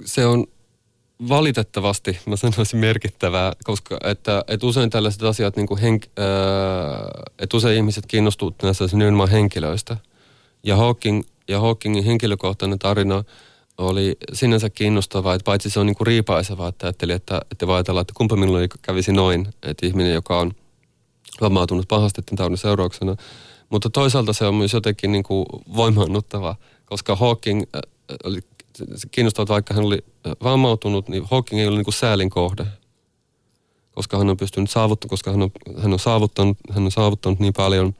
se 0.05 0.25
on 0.25 0.47
valitettavasti, 1.29 2.19
mä 2.25 2.35
sanoisin 2.35 2.79
merkittävää, 2.79 3.53
koska 3.63 3.97
että, 4.03 4.43
että 4.47 4.67
usein 4.67 4.89
tällaiset 4.89 5.23
asiat, 5.23 5.55
niin 5.55 5.67
kuin 5.67 5.79
henk, 5.79 6.05
ää, 6.17 6.27
että 7.39 7.57
usein 7.57 7.77
ihmiset 7.77 8.05
kiinnostuu 8.05 8.55
näistä 8.63 8.85
nimenomaan 8.93 9.29
henkilöistä. 9.29 9.97
Ja, 10.63 10.75
Hawking, 10.75 11.23
ja 11.47 11.59
Hawkingin 11.59 12.03
henkilökohtainen 12.03 12.79
tarina 12.79 13.23
oli 13.77 14.17
sinänsä 14.33 14.69
kiinnostavaa, 14.69 15.33
että 15.33 15.45
paitsi 15.45 15.69
se 15.69 15.79
on 15.79 15.85
niin 15.85 15.95
kuin 15.95 16.07
riipaisevaa, 16.07 16.69
että 16.69 16.87
ajattelin, 16.87 17.15
että, 17.15 17.41
että 17.51 17.67
voi 17.67 17.75
ajatella, 17.75 18.01
että 18.01 18.13
kumpa 18.17 18.35
minulle 18.35 18.67
kävisi 18.81 19.11
noin, 19.11 19.47
että 19.63 19.85
ihminen, 19.85 20.13
joka 20.13 20.39
on 20.39 20.51
vammautunut 21.41 21.87
pahasti 21.87 22.21
tämän 22.21 22.37
taudin 22.37 22.57
seurauksena. 22.57 23.15
Mutta 23.69 23.89
toisaalta 23.89 24.33
se 24.33 24.45
on 24.45 24.55
myös 24.55 24.73
jotenkin 24.73 25.11
niin 25.11 25.23
kuin 25.23 25.45
voimaannuttava, 25.75 26.55
koska 26.85 27.15
Hawking 27.15 27.63
oli 28.23 28.39
se 28.73 29.07
kiinnostaa, 29.11 29.43
että 29.43 29.53
vaikka 29.53 29.73
hän 29.73 29.85
oli 29.85 29.99
vammautunut, 30.43 31.09
niin 31.09 31.23
Hawking 31.31 31.61
ei 31.61 31.67
ole 31.67 31.77
niin 31.77 31.93
säälin 31.93 32.29
kohde. 32.29 32.65
Koska 33.91 34.17
hän 34.17 34.29
on 34.29 34.37
pystynyt 34.37 34.69
saavuttamaan, 34.69 35.09
koska 35.09 35.31
hän 35.31 35.41
on, 35.41 35.51
hän 35.77 35.93
on, 35.93 35.99
saavuttanut, 35.99 36.57
hän 36.71 36.83
on 36.83 36.91
saavuttanut 36.91 37.39
niin 37.39 37.53
paljon 37.53 37.95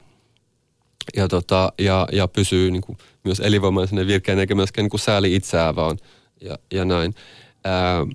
ja, 1.16 1.28
tota, 1.28 1.72
ja, 1.78 2.08
ja 2.12 2.28
pysyy 2.28 2.70
niin 2.70 2.82
kuin 2.82 2.98
myös 3.24 3.40
elinvoimaisena 3.40 4.00
ja 4.00 4.06
virkeänä, 4.06 4.40
eikä 4.40 4.54
myöskään 4.54 4.84
niin 4.84 4.90
kuin 4.90 5.00
sääli 5.00 5.34
itseään 5.34 5.76
vaan 5.76 5.98
ja, 6.40 6.58
ja 6.72 6.84
näin. 6.84 7.14
Ää, 7.64 8.06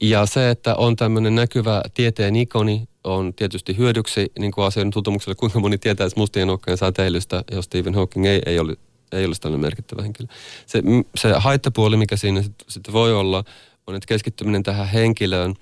ja 0.00 0.26
se, 0.26 0.50
että 0.50 0.74
on 0.74 0.96
tämmöinen 0.96 1.34
näkyvä 1.34 1.82
tieteen 1.94 2.36
ikoni, 2.36 2.88
on 3.04 3.34
tietysti 3.34 3.76
hyödyksi 3.76 4.32
niin 4.38 4.52
kuin 4.52 4.64
asioiden 4.64 4.90
tutumukselle, 4.90 5.34
kuinka 5.34 5.60
moni 5.60 5.78
tietäisi 5.78 6.16
mustien 6.18 6.48
nokkojen 6.48 6.78
säteilystä, 6.78 7.44
jos 7.50 7.64
Stephen 7.64 7.94
Hawking 7.94 8.26
ei, 8.26 8.42
ei 8.46 8.58
ole 8.58 8.76
ei 9.12 9.24
olisi 9.24 9.40
tällainen 9.40 9.66
merkittävä 9.66 10.02
henkilö. 10.02 10.28
Se, 10.66 10.82
se 11.16 11.32
haittapuoli, 11.36 11.96
mikä 11.96 12.16
siinä 12.16 12.42
sitten 12.42 12.70
sit 12.70 12.92
voi 12.92 13.14
olla, 13.14 13.44
on, 13.86 13.94
että 13.94 14.06
keskittyminen 14.06 14.62
tähän 14.62 14.88
henkilöön 14.88 15.54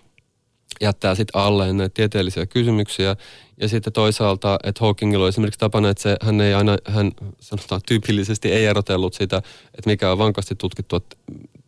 jättää 0.80 1.14
sitten 1.14 1.40
alleen 1.40 1.76
näitä 1.76 1.94
tieteellisiä 1.94 2.46
kysymyksiä. 2.46 3.16
Ja 3.60 3.68
sitten 3.68 3.92
toisaalta, 3.92 4.58
että 4.64 4.84
Hawkingilla 4.84 5.24
on 5.24 5.28
esimerkiksi 5.28 5.58
tapana, 5.58 5.88
että 5.88 6.02
se, 6.02 6.16
hän 6.22 6.40
ei 6.40 6.54
aina, 6.54 6.76
hän 6.84 7.12
sanotaan 7.40 7.80
tyypillisesti 7.88 8.52
ei 8.52 8.64
erotellut 8.66 9.14
sitä, 9.14 9.36
että 9.64 9.90
mikä 9.90 10.12
on 10.12 10.18
vankasti 10.18 10.54
tutkittua 10.54 11.00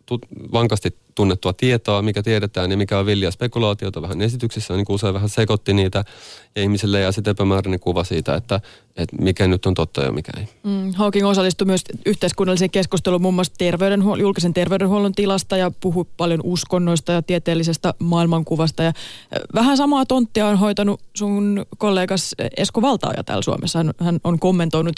tut, 0.08 0.26
vankasti 0.52 0.96
tunnettua 1.14 1.52
tietoa, 1.52 2.02
mikä 2.02 2.22
tiedetään 2.22 2.70
ja 2.70 2.76
mikä 2.76 2.98
on 2.98 3.06
villiä 3.06 3.30
spekulaatiota 3.30 4.02
vähän 4.02 4.22
esityksissä, 4.22 4.74
niin 4.74 4.84
kuin 4.84 4.94
usein 4.94 5.14
vähän 5.14 5.28
sekoitti 5.28 5.72
niitä 5.72 6.04
ja 6.56 6.62
ihmisille 6.62 7.00
ja 7.00 7.12
sitten 7.12 7.30
epämääräinen 7.30 7.80
kuva 7.80 8.04
siitä, 8.04 8.34
että, 8.34 8.60
että 8.96 9.16
mikä 9.20 9.46
nyt 9.46 9.66
on 9.66 9.74
totta 9.74 10.02
ja 10.02 10.12
mikä 10.12 10.32
ei. 10.36 10.48
Mm, 10.62 10.92
Hawking 10.94 11.26
osallistui 11.26 11.66
myös 11.66 11.84
yhteiskunnalliseen 12.06 12.70
keskusteluun 12.70 13.22
muun 13.22 13.34
muassa 13.34 13.54
terveydenhuollon, 13.58 14.20
julkisen 14.20 14.54
terveydenhuollon 14.54 15.12
tilasta 15.12 15.56
ja 15.56 15.70
puhui 15.80 16.04
paljon 16.16 16.40
uskonnoista 16.44 17.12
ja 17.12 17.22
tieteellisestä 17.22 17.94
maailmankuvasta. 17.98 18.82
Ja 18.82 18.92
vähän 19.54 19.76
samaa 19.76 20.06
tonttia 20.06 20.46
on 20.46 20.58
hoitanut 20.58 21.00
sun 21.14 21.66
kollegas 21.78 22.34
Esko 22.56 22.82
Valtaaja 22.82 23.24
täällä 23.24 23.42
Suomessa. 23.42 23.84
Hän 24.00 24.20
on 24.24 24.38
kommentoinut 24.38 24.96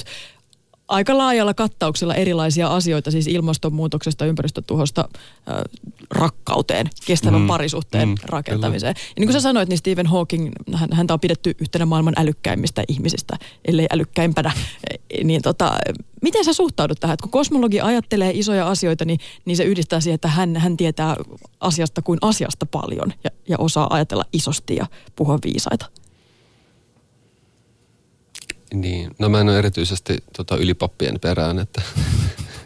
aika 0.91 1.19
laajalla 1.19 1.55
kattauksella 1.55 2.15
erilaisia 2.15 2.69
asioita, 2.69 3.11
siis 3.11 3.27
ilmastonmuutoksesta, 3.27 4.27
ympäristötuhosta, 4.27 5.09
äh, 5.49 5.55
rakkauteen, 6.11 6.91
kestävän 7.07 7.41
mm, 7.41 7.47
parisuhteen 7.47 8.09
mm, 8.09 8.15
rakentamiseen. 8.25 8.95
Kyllä. 8.95 9.07
Ja 9.09 9.15
niin 9.19 9.27
kuin 9.27 9.33
sä 9.33 9.41
sanoit, 9.41 9.69
niin 9.69 9.79
Stephen 9.79 10.07
Hawking, 10.07 10.51
hän, 10.75 10.89
häntä 10.93 11.15
on 11.15 11.21
pidetty 11.21 11.55
yhtenä 11.61 11.87
maailman 11.87 12.15
älykkäimmistä 12.17 12.85
ihmisistä, 12.89 13.37
ellei 13.65 13.87
älykkäimpänä. 13.93 14.53
Niin 15.25 15.43
tota, 15.43 15.73
miten 16.23 16.45
sä 16.45 16.53
suhtaudut 16.53 17.01
tähän, 17.01 17.15
että 17.15 17.23
kun 17.23 17.31
kosmologi 17.31 17.81
ajattelee 17.81 18.31
isoja 18.35 18.69
asioita, 18.69 19.05
niin, 19.05 19.21
niin 19.45 19.57
se 19.57 19.65
yhdistää 19.65 20.01
siihen, 20.01 20.15
että 20.15 20.29
hän, 20.29 20.57
hän 20.57 20.77
tietää 20.77 21.17
asiasta 21.61 22.03
kuin 22.03 22.19
asiasta 22.23 22.67
paljon 22.67 23.13
ja, 23.25 23.31
ja 23.49 23.57
osaa 23.59 23.87
ajatella 23.91 24.25
isosti 24.33 24.77
ja 24.77 24.87
puhua 25.17 25.39
viisaita. 25.45 25.87
Niin, 28.75 29.11
no 29.19 29.29
mä 29.29 29.41
en 29.41 29.49
ole 29.49 29.59
erityisesti 29.59 30.19
tota, 30.37 30.57
ylipappien 30.57 31.21
perään, 31.21 31.59
että, 31.59 31.83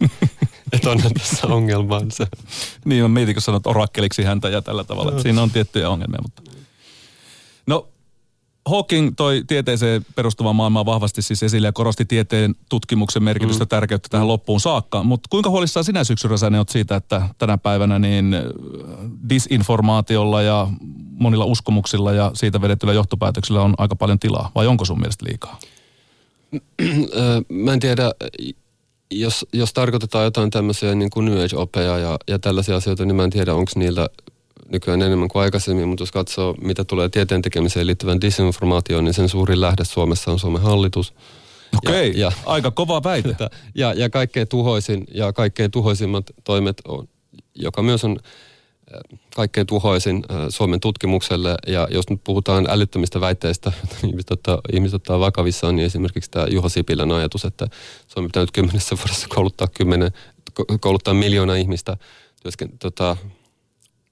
että 0.73 0.91
onhan 0.91 1.13
tässä 1.15 1.47
ongelmansa. 1.47 2.27
niin, 2.85 3.03
mä 3.03 3.09
mietin, 3.09 3.35
kun 3.35 3.43
sanot 3.43 3.67
orakkeliksi 3.67 4.23
häntä 4.23 4.49
ja 4.49 4.63
tällä 4.63 4.85
tavalla, 4.85 5.11
että 5.11 5.23
siinä 5.23 5.43
on 5.43 5.51
tiettyjä 5.51 5.91
ongelmia, 5.91 6.23
mutta... 6.23 6.43
No, 7.67 7.89
Hawking 8.67 9.13
toi 9.17 9.45
tieteeseen 9.47 10.07
perustuvan 10.15 10.57
maailmaa 10.57 10.87
vahvasti 10.87 11.23
siis 11.23 11.43
esille 11.43 11.69
ja 11.69 11.73
korosti 11.73 12.05
tieteen 12.05 12.55
tutkimuksen 12.69 13.23
merkitystä 13.23 13.65
mm. 13.65 13.69
tärkeyttä 13.69 14.09
tähän 14.09 14.27
mm. 14.27 14.29
loppuun 14.29 14.61
saakka. 14.61 15.03
Mutta 15.03 15.29
kuinka 15.31 15.51
huolissaan 15.51 15.85
sinä 15.85 16.05
syksyllä 16.05 16.37
sä 16.37 16.51
oot 16.59 16.69
siitä, 16.69 16.97
että 16.97 17.29
tänä 17.39 17.59
päivänä 17.59 17.99
niin 17.99 18.37
disinformaatiolla 19.29 20.43
ja 20.43 20.69
monilla 21.11 21.45
uskomuksilla 21.45 22.13
ja 22.13 22.31
siitä 22.35 22.61
vedetyllä 22.61 22.95
johtopäätöksillä 22.95 23.63
on 23.63 23.75
aika 23.79 23.97
paljon 23.97 24.19
tilaa, 24.19 24.51
vai 24.55 24.67
onko 24.67 24.85
sun 24.85 25.01
mielestä 25.01 25.25
liikaa? 25.29 25.59
Mä 27.49 27.73
en 27.73 27.81
tiedä, 27.81 28.13
jos, 29.11 29.47
jos 29.53 29.73
tarkoitetaan 29.73 30.25
jotain 30.25 30.51
tämmöisiä 30.51 30.95
niin 30.95 31.11
kuin 31.11 31.27
New 31.27 31.45
Age-opeja 31.45 31.99
ja, 31.99 32.19
ja 32.29 32.39
tällaisia 32.39 32.77
asioita, 32.77 33.05
niin 33.05 33.17
mä 33.17 33.25
en 33.25 33.31
tiedä, 33.31 33.55
onko 33.55 33.73
niillä 33.77 34.09
nykyään 34.69 35.03
enemmän 35.03 35.29
kuin 35.29 35.43
aikaisemmin, 35.43 35.89
mutta 35.89 36.03
jos 36.03 36.13
katsoo, 36.13 36.55
mitä 36.63 36.85
tulee 36.85 37.09
tieteen 37.09 37.43
tekemiseen 37.43 37.87
liittyvän 37.87 38.21
disinformaatioon, 38.21 39.05
niin 39.05 39.15
sen 39.15 39.29
suurin 39.29 39.61
lähde 39.61 39.85
Suomessa 39.85 40.33
on 40.33 40.39
Suomen 40.39 40.63
hallitus. 40.63 41.15
Okei, 41.77 42.11
ja, 42.11 42.19
ja, 42.21 42.33
aika 42.47 42.71
kova 42.71 43.03
väite. 43.03 43.37
Ja, 43.75 43.93
ja 43.93 44.11
kaikkein 44.11 44.49
tuhoisin 44.49 45.05
ja 45.15 45.33
kaikkein 45.33 45.71
tuhoisimmat 45.71 46.25
toimet, 46.45 46.83
on, 46.89 47.09
joka 47.55 47.83
myös 47.83 48.05
on 48.05 48.19
kaikkein 49.37 49.67
tuhoisin 49.67 50.25
Suomen 50.49 50.81
tutkimukselle. 50.81 51.55
Ja 51.67 51.89
jos 51.91 52.11
nyt 52.11 52.21
puhutaan 52.25 52.67
älyttömistä 52.71 53.21
väitteistä, 53.21 53.73
ihmiset 54.09 54.31
ottaa, 54.31 54.61
ihmiset 54.73 54.95
ottaa 54.95 55.21
vakavissaan, 55.21 55.77
niin 55.77 55.87
esimerkiksi 55.87 56.31
tämä 56.31 56.47
Juho 56.51 56.69
Sipilän 56.69 57.13
ajatus, 57.13 57.45
että 57.45 57.67
Suomi 58.09 58.29
pitää 58.29 58.43
nyt 58.43 58.51
kymmenessä 58.51 58.97
vuodessa 59.01 59.27
kouluttaa, 59.29 59.67
kymmenen, 59.67 60.11
kouluttaa 60.81 61.15
miljoona 61.15 61.55
ihmistä 61.55 61.97
työsken, 62.43 62.79
tota, 62.79 63.17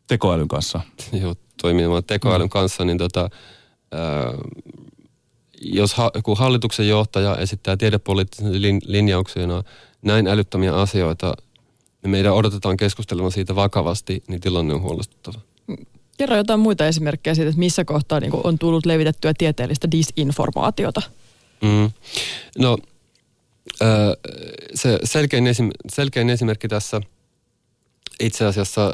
tekoälyn 0.06 0.48
kanssa. 0.48 0.80
Joo, 1.12 1.34
toimimaan 1.62 2.04
tekoälyn 2.04 2.46
mm. 2.46 2.50
kanssa, 2.50 2.84
niin 2.84 2.98
tota, 2.98 3.30
ää, 3.92 4.32
jos 5.60 5.94
ha, 5.94 6.10
kun 6.22 6.38
hallituksen 6.38 6.88
johtaja 6.88 7.36
esittää 7.36 7.76
tiedepoliittisen 7.76 8.62
lin, 8.62 8.80
linjauksena 8.86 9.62
näin 10.02 10.26
älyttömiä 10.26 10.74
asioita, 10.74 11.34
ja 12.02 12.08
meidän 12.08 12.34
odotetaan 12.34 12.76
keskustelemaan 12.76 13.32
siitä 13.32 13.54
vakavasti, 13.54 14.22
niin 14.28 14.40
tilanne 14.40 14.74
on 14.74 14.82
huolestuttava. 14.82 15.40
Kerro 16.18 16.36
jotain 16.36 16.60
muita 16.60 16.86
esimerkkejä 16.86 17.34
siitä, 17.34 17.48
että 17.48 17.58
missä 17.58 17.84
kohtaa 17.84 18.20
niin 18.20 18.32
on 18.44 18.58
tullut 18.58 18.86
levitettyä 18.86 19.32
tieteellistä 19.38 19.90
disinformaatiota. 19.90 21.02
Mm. 21.62 21.90
No, 22.58 22.78
se 24.74 24.98
selkein, 25.04 25.46
esim, 25.46 25.70
selkein 25.92 26.30
esimerkki 26.30 26.68
tässä 26.68 27.00
itse 28.20 28.46
asiassa 28.46 28.92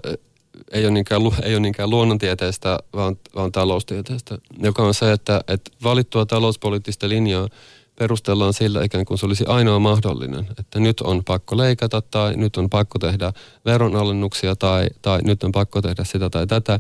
ei 0.73 0.85
ole 0.85 0.91
niinkään, 0.93 1.23
ei 1.43 1.55
ole 1.55 1.61
niinkään 1.61 1.91
luonnontieteestä, 1.91 2.79
vaan, 2.95 3.19
vaan 3.35 3.53
taloustieteestä, 3.53 4.39
joka 4.63 4.83
on 4.83 4.95
se, 4.95 5.13
että, 5.13 5.41
että 5.49 5.71
valittua 5.83 6.27
talouspoliittista 6.27 7.09
linjaa 7.09 7.49
perustellaan 7.99 8.55
sillä 8.55 8.85
ikään 8.85 9.05
kuin 9.05 9.19
se 9.19 9.27
olisi 9.27 9.45
ainoa 9.47 9.79
mahdollinen, 9.79 10.47
että 10.59 10.81
nyt 10.81 11.01
on 11.01 11.25
pakko 11.25 11.57
leikata 11.57 12.03
tai 12.03 12.37
nyt 12.37 12.57
on 12.57 12.71
pakko 12.71 12.99
tehdä 12.99 13.33
veronalennuksia 13.65 14.57
tai, 14.57 14.87
tai 15.03 15.21
nyt 15.23 15.45
on 15.45 15.53
pakko 15.53 15.83
tehdä 15.83 16.05
sitä 16.05 16.31
tai 16.31 16.47
tätä, 16.47 16.79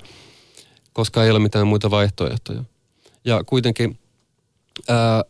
koska 0.92 1.24
ei 1.24 1.30
ole 1.30 1.38
mitään 1.38 1.66
muita 1.66 1.90
vaihtoehtoja. 1.90 2.64
Ja 3.24 3.44
kuitenkin 3.44 3.98
ää, 4.88 5.24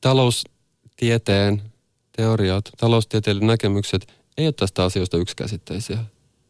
taloustieteen 0.00 1.62
teoriat, 2.16 2.70
taloustieteellinen 2.76 3.46
näkemykset 3.46 4.12
ei 4.36 4.46
ole 4.46 4.52
tästä 4.52 4.84
asioista 4.84 5.16
yksikäsitteisiä. 5.16 5.98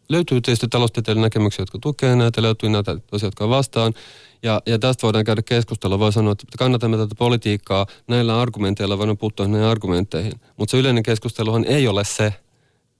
Löytyy 0.09 0.41
tietysti 0.41 0.69
taloustieteellinen 0.69 1.23
näkemyksiä, 1.23 1.63
jotka 1.63 1.79
tukevat 1.79 2.19
näitä, 2.19 2.43
löytyy 2.43 2.69
näitä 2.69 2.97
tosiaan, 3.07 3.29
jotka 3.29 3.49
vastaan. 3.49 3.95
Ja, 4.43 4.63
ja 4.67 4.79
tästä 4.79 5.03
voidaan 5.03 5.25
käydä 5.25 5.43
keskustelua. 5.43 5.99
Voi 5.99 6.13
sanoa, 6.13 6.33
että 6.33 6.47
kannatamme 6.59 6.97
tätä 6.97 7.15
politiikkaa 7.19 7.87
näillä 8.07 8.41
argumenteilla, 8.41 8.99
voidaan 8.99 9.19
puuttua 9.19 9.49
näihin 9.49 9.69
argumentteihin. 9.69 10.33
Mutta 10.57 10.71
se 10.71 10.79
yleinen 10.79 11.03
keskusteluhan 11.03 11.65
ei 11.65 11.89
ole 11.89 12.05
se, 12.05 12.35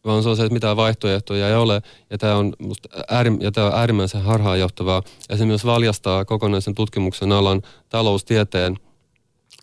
vaan 0.05 0.23
se 0.23 0.29
on 0.29 0.37
se, 0.37 0.43
että 0.43 0.53
mitään 0.53 0.77
vaihtoehtoja 0.77 1.49
ei 1.49 1.55
ole. 1.55 1.83
Ja 2.11 2.19
tämä 2.19 2.37
on, 2.37 2.53
äärim, 3.09 3.39
on 3.57 3.73
äärimmäisen 3.75 4.23
harhaanjohtavaa. 4.23 5.03
Ja 5.29 5.37
se 5.37 5.47
myös 5.47 5.65
valjastaa 5.65 6.25
kokonaisen 6.25 6.75
tutkimuksen 6.75 7.33
alan 7.33 7.63
taloustieteen 7.89 8.77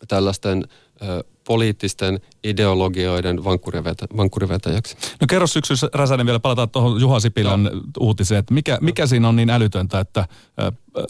tällaisten 0.08 0.64
ö, 1.02 1.24
poliittisten 1.50 2.20
ideologioiden 2.44 3.44
vankkurivetäjäksi. 4.16 4.96
No 5.20 5.26
kerro 5.30 5.46
syksyssä, 5.46 5.88
Räsänen, 5.94 6.26
vielä 6.26 6.40
palataan 6.40 6.70
tuohon 6.70 7.00
Juha 7.00 7.20
Sipilän 7.20 7.62
no. 7.62 7.70
uutiseen, 8.00 8.38
että 8.38 8.54
mikä, 8.54 8.78
mikä 8.80 9.06
siinä 9.06 9.28
on 9.28 9.36
niin 9.36 9.50
älytöntä, 9.50 10.00
että 10.00 10.20
äh, 10.20 10.26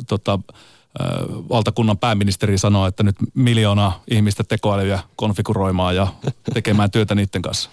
tota, 0.09 0.38
äh, 0.42 1.09
valtakunnan 1.29 1.98
pääministeri 1.98 2.59
sanoo, 2.59 2.87
että 2.87 3.03
nyt 3.03 3.16
miljoona 3.35 3.92
ihmistä 4.11 4.44
tekoälyä 4.44 4.98
konfiguroimaan 5.16 5.96
ja 5.96 6.07
tekemään 6.55 6.90
työtä 6.90 7.14
niiden 7.14 7.42
kanssa? 7.42 7.70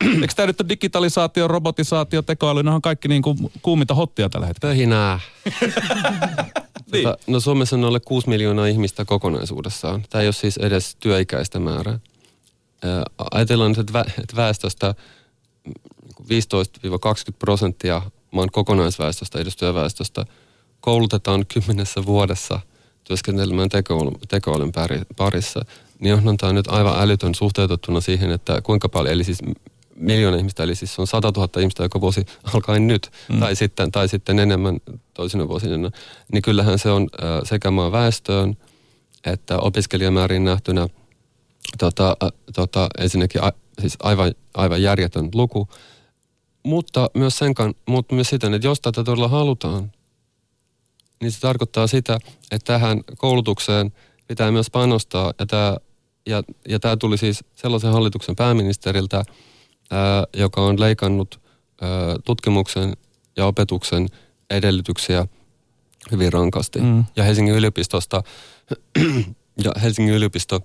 Eikö 0.00 0.34
tämä 0.36 0.46
nyt 0.46 0.60
ole 0.60 0.68
digitalisaatio, 0.68 1.48
robotisaatio, 1.48 2.22
tekoäly, 2.22 2.62
ne 2.62 2.70
on 2.70 2.82
kaikki 2.82 3.08
niin 3.08 3.22
kuin 3.22 3.38
kuuminta 3.62 3.94
hottia 3.94 4.28
tällä 4.28 4.46
hetkellä? 4.46 4.72
Pöhinää. 4.72 5.20
niin. 6.92 7.04
tota, 7.04 7.18
no 7.26 7.40
Suomessa 7.40 7.76
on 7.76 7.84
alle 7.84 8.00
6 8.00 8.28
miljoonaa 8.28 8.66
ihmistä 8.66 9.04
kokonaisuudessaan. 9.04 10.04
Tämä 10.10 10.22
ei 10.22 10.26
ole 10.26 10.32
siis 10.32 10.56
edes 10.56 10.96
työikäistä 11.00 11.58
määrää. 11.58 11.98
Ää, 12.82 13.04
ajatellaan, 13.30 13.74
että, 13.80 14.04
että 14.22 14.36
väestöstä 14.36 14.94
15-20 16.20 16.24
prosenttia 17.38 18.02
maan 18.30 18.48
kokonaisväestöstä, 18.52 19.38
edes 19.38 19.56
työväestöstä, 19.56 20.24
koulutetaan 20.80 21.46
kymmenessä 21.46 22.06
vuodessa 22.06 22.60
työskentelemään 23.04 23.68
tekoälyn 24.28 24.72
parissa, 25.16 25.64
niin 25.98 26.14
onhan 26.14 26.36
tämä 26.36 26.52
nyt 26.52 26.68
aivan 26.68 27.00
älytön 27.00 27.34
suhteutettuna 27.34 28.00
siihen, 28.00 28.30
että 28.30 28.60
kuinka 28.62 28.88
paljon, 28.88 29.14
eli 29.14 29.24
siis 29.24 29.38
miljoona 29.94 30.36
ihmistä, 30.36 30.62
eli 30.62 30.74
siis 30.74 30.98
on 30.98 31.06
100 31.06 31.32
000 31.36 31.60
ihmistä 31.60 31.82
joka 31.82 32.00
vuosi 32.00 32.26
alkaen 32.54 32.86
nyt, 32.86 33.10
mm. 33.28 33.40
tai, 33.40 33.56
sitten, 33.56 33.92
tai 33.92 34.08
sitten 34.08 34.38
enemmän 34.38 34.80
toisina 35.20 35.48
vuosina, 35.48 35.90
niin 36.32 36.42
kyllähän 36.42 36.78
se 36.78 36.90
on 36.90 37.08
sekä 37.44 37.70
maan 37.70 37.92
väestöön 37.92 38.56
että 39.24 39.58
opiskelijamäärin 39.58 40.44
nähtynä 40.44 40.88
tota, 41.78 42.16
tota, 42.54 42.88
ensinnäkin 42.98 43.44
a, 43.44 43.52
siis 43.80 43.96
aivan, 44.02 44.34
aivan 44.54 44.82
järjetön 44.82 45.28
luku, 45.34 45.68
mutta 46.62 47.10
myös, 47.14 47.38
sen, 47.38 47.54
mutta 47.86 48.14
myös 48.14 48.28
siten, 48.28 48.54
että 48.54 48.66
jos 48.66 48.80
tätä 48.80 49.04
todella 49.04 49.28
halutaan, 49.28 49.92
niin 51.20 51.32
se 51.32 51.40
tarkoittaa 51.40 51.86
sitä, 51.86 52.18
että 52.50 52.72
tähän 52.72 53.00
koulutukseen 53.18 53.92
pitää 54.26 54.50
myös 54.50 54.70
panostaa, 54.70 55.32
ja 55.38 55.46
tämä, 55.46 55.76
ja, 56.26 56.42
ja 56.68 56.80
tämä 56.80 56.96
tuli 56.96 57.18
siis 57.18 57.44
sellaisen 57.54 57.92
hallituksen 57.92 58.36
pääministeriltä, 58.36 59.24
ää, 59.90 60.24
joka 60.36 60.60
on 60.60 60.80
leikannut 60.80 61.40
ää, 61.80 61.90
tutkimuksen 62.24 62.92
ja 63.36 63.46
opetuksen 63.46 64.08
edellytyksiä 64.50 65.26
hyvin 66.10 66.32
rankasti. 66.32 66.80
Mm. 66.80 67.04
Ja 67.16 67.24
Helsingin 67.24 67.54
yliopistosta, 67.54 68.22
ja 69.64 69.72
Helsingin 69.82 70.14
yliopisto 70.14 70.60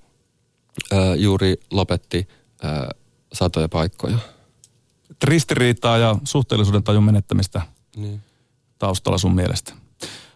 ää, 0.92 1.16
juuri 1.16 1.56
lopetti 1.72 2.28
ää, 2.64 2.90
satoja 3.34 3.70
paikkoja. 3.70 4.18
Ristiriitaa 5.24 5.98
ja 5.98 6.16
suhteellisuuden 6.24 6.84
tajun 6.84 7.04
menettämistä 7.04 7.62
niin. 7.96 8.22
taustalla 8.80 9.18
sun 9.18 9.36
mielestä? 9.36 9.74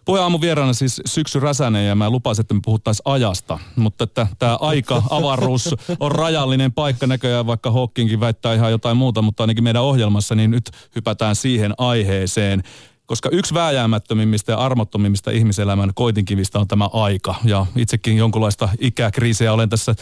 Puheen 0.05 0.23
aamun 0.23 0.41
vieraana 0.41 0.73
siis 0.73 1.01
Syksy 1.05 1.39
Räsänen 1.39 1.87
ja 1.87 1.95
mä 1.95 2.09
lupasin, 2.09 2.43
että 2.43 2.53
me 2.53 2.59
puhuttaisiin 2.65 3.01
ajasta. 3.05 3.59
Mutta 3.75 4.03
että 4.03 4.27
tämä 4.39 4.55
aika, 4.55 5.03
avaruus 5.09 5.75
on 5.99 6.11
rajallinen 6.11 6.71
paikka 6.71 7.07
näköjään, 7.07 7.47
vaikka 7.47 7.71
Hawkingin 7.71 8.19
väittää 8.19 8.53
ihan 8.53 8.71
jotain 8.71 8.97
muuta, 8.97 9.21
mutta 9.21 9.43
ainakin 9.43 9.63
meidän 9.63 9.81
ohjelmassa, 9.81 10.35
niin 10.35 10.51
nyt 10.51 10.71
hypätään 10.95 11.35
siihen 11.35 11.73
aiheeseen. 11.77 12.63
Koska 13.09 13.29
yksi 13.31 13.53
vääjäämättömimmistä 13.53 14.51
ja 14.51 14.57
armottomimmista 14.57 15.31
ihmiselämän 15.31 15.91
koitinkivistä 15.95 16.59
on 16.59 16.67
tämä 16.67 16.89
aika. 16.93 17.35
Ja 17.43 17.65
itsekin 17.75 18.17
jonkunlaista 18.17 18.69
ikäkriisiä 18.79 19.53
olen 19.53 19.69
tässä 19.69 19.95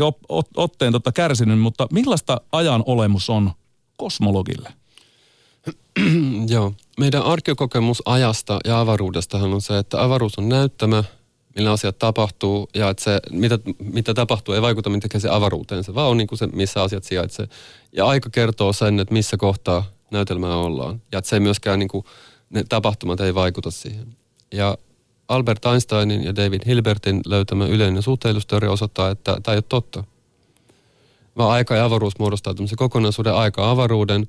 op, 0.00 0.18
ot, 0.28 0.46
otteen 0.56 0.92
tota 0.92 1.12
kärsinyt, 1.12 1.60
mutta 1.60 1.86
millaista 1.92 2.40
ajan 2.52 2.82
olemus 2.86 3.30
on 3.30 3.50
kosmologille? 3.96 4.72
Joo. 6.54 6.72
Meidän 7.00 7.22
arkiokokemus 7.22 8.02
ajasta 8.04 8.58
ja 8.64 8.80
avaruudestahan 8.80 9.54
on 9.54 9.62
se, 9.62 9.78
että 9.78 10.02
avaruus 10.02 10.38
on 10.38 10.48
näyttämö, 10.48 11.02
millä 11.54 11.72
asiat 11.72 11.98
tapahtuu 11.98 12.68
ja 12.74 12.90
että 12.90 13.04
se, 13.04 13.20
mitä, 13.30 13.58
mitä 13.78 14.14
tapahtuu, 14.14 14.54
ei 14.54 14.62
vaikuta 14.62 14.90
mitenkään 14.90 15.20
se 15.20 15.28
avaruuteen. 15.28 15.84
Se 15.84 15.94
vaan 15.94 16.10
on 16.10 16.16
niin 16.16 16.28
kuin 16.28 16.38
se, 16.38 16.46
missä 16.46 16.82
asiat 16.82 17.04
sijaitsee. 17.04 17.48
Ja 17.92 18.06
aika 18.06 18.30
kertoo 18.30 18.72
sen, 18.72 19.00
että 19.00 19.14
missä 19.14 19.36
kohtaa 19.36 19.97
näytelmää 20.10 20.56
ollaan. 20.56 21.02
Ja 21.12 21.18
että 21.18 21.28
se 21.28 21.36
ei 21.36 21.40
myöskään 21.40 21.78
niin 21.78 21.88
kuin, 21.88 22.04
ne 22.50 22.64
tapahtumat 22.68 23.20
ei 23.20 23.34
vaikuta 23.34 23.70
siihen. 23.70 24.16
Ja 24.52 24.78
Albert 25.28 25.66
Einsteinin 25.66 26.24
ja 26.24 26.36
David 26.36 26.62
Hilbertin 26.66 27.20
löytämä 27.26 27.66
yleinen 27.66 28.02
suhteellisuusteoria 28.02 28.70
osoittaa, 28.70 29.10
että 29.10 29.38
tämä 29.42 29.52
ei 29.52 29.56
ole 29.56 29.64
totta. 29.68 30.04
Vaan 31.36 31.50
aika 31.50 31.76
ja 31.76 31.84
avaruus 31.84 32.18
muodostaa 32.18 32.54
tämmöisen 32.54 32.78
kokonaisuuden 32.78 33.34
aika-avaruuden, 33.34 34.28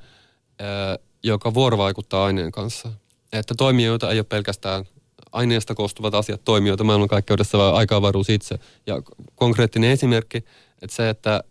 joka 1.23 1.53
vuorovaikuttaa 1.53 2.25
aineen 2.25 2.51
kanssa. 2.51 2.89
Että 3.33 3.53
toimijoita 3.57 4.11
ei 4.11 4.19
ole 4.19 4.23
pelkästään 4.23 4.85
aineesta 5.31 5.75
koostuvat 5.75 6.13
asiat 6.13 6.43
toimijoita 6.45 6.83
maailmankaikkeudessa, 6.83 7.57
vaan 7.57 7.75
aika-avaruus 7.75 8.29
itse. 8.29 8.59
Ja 8.87 9.01
konkreettinen 9.35 9.91
esimerkki, 9.91 10.37
että 10.81 10.95
se, 10.95 11.09
että 11.09 11.43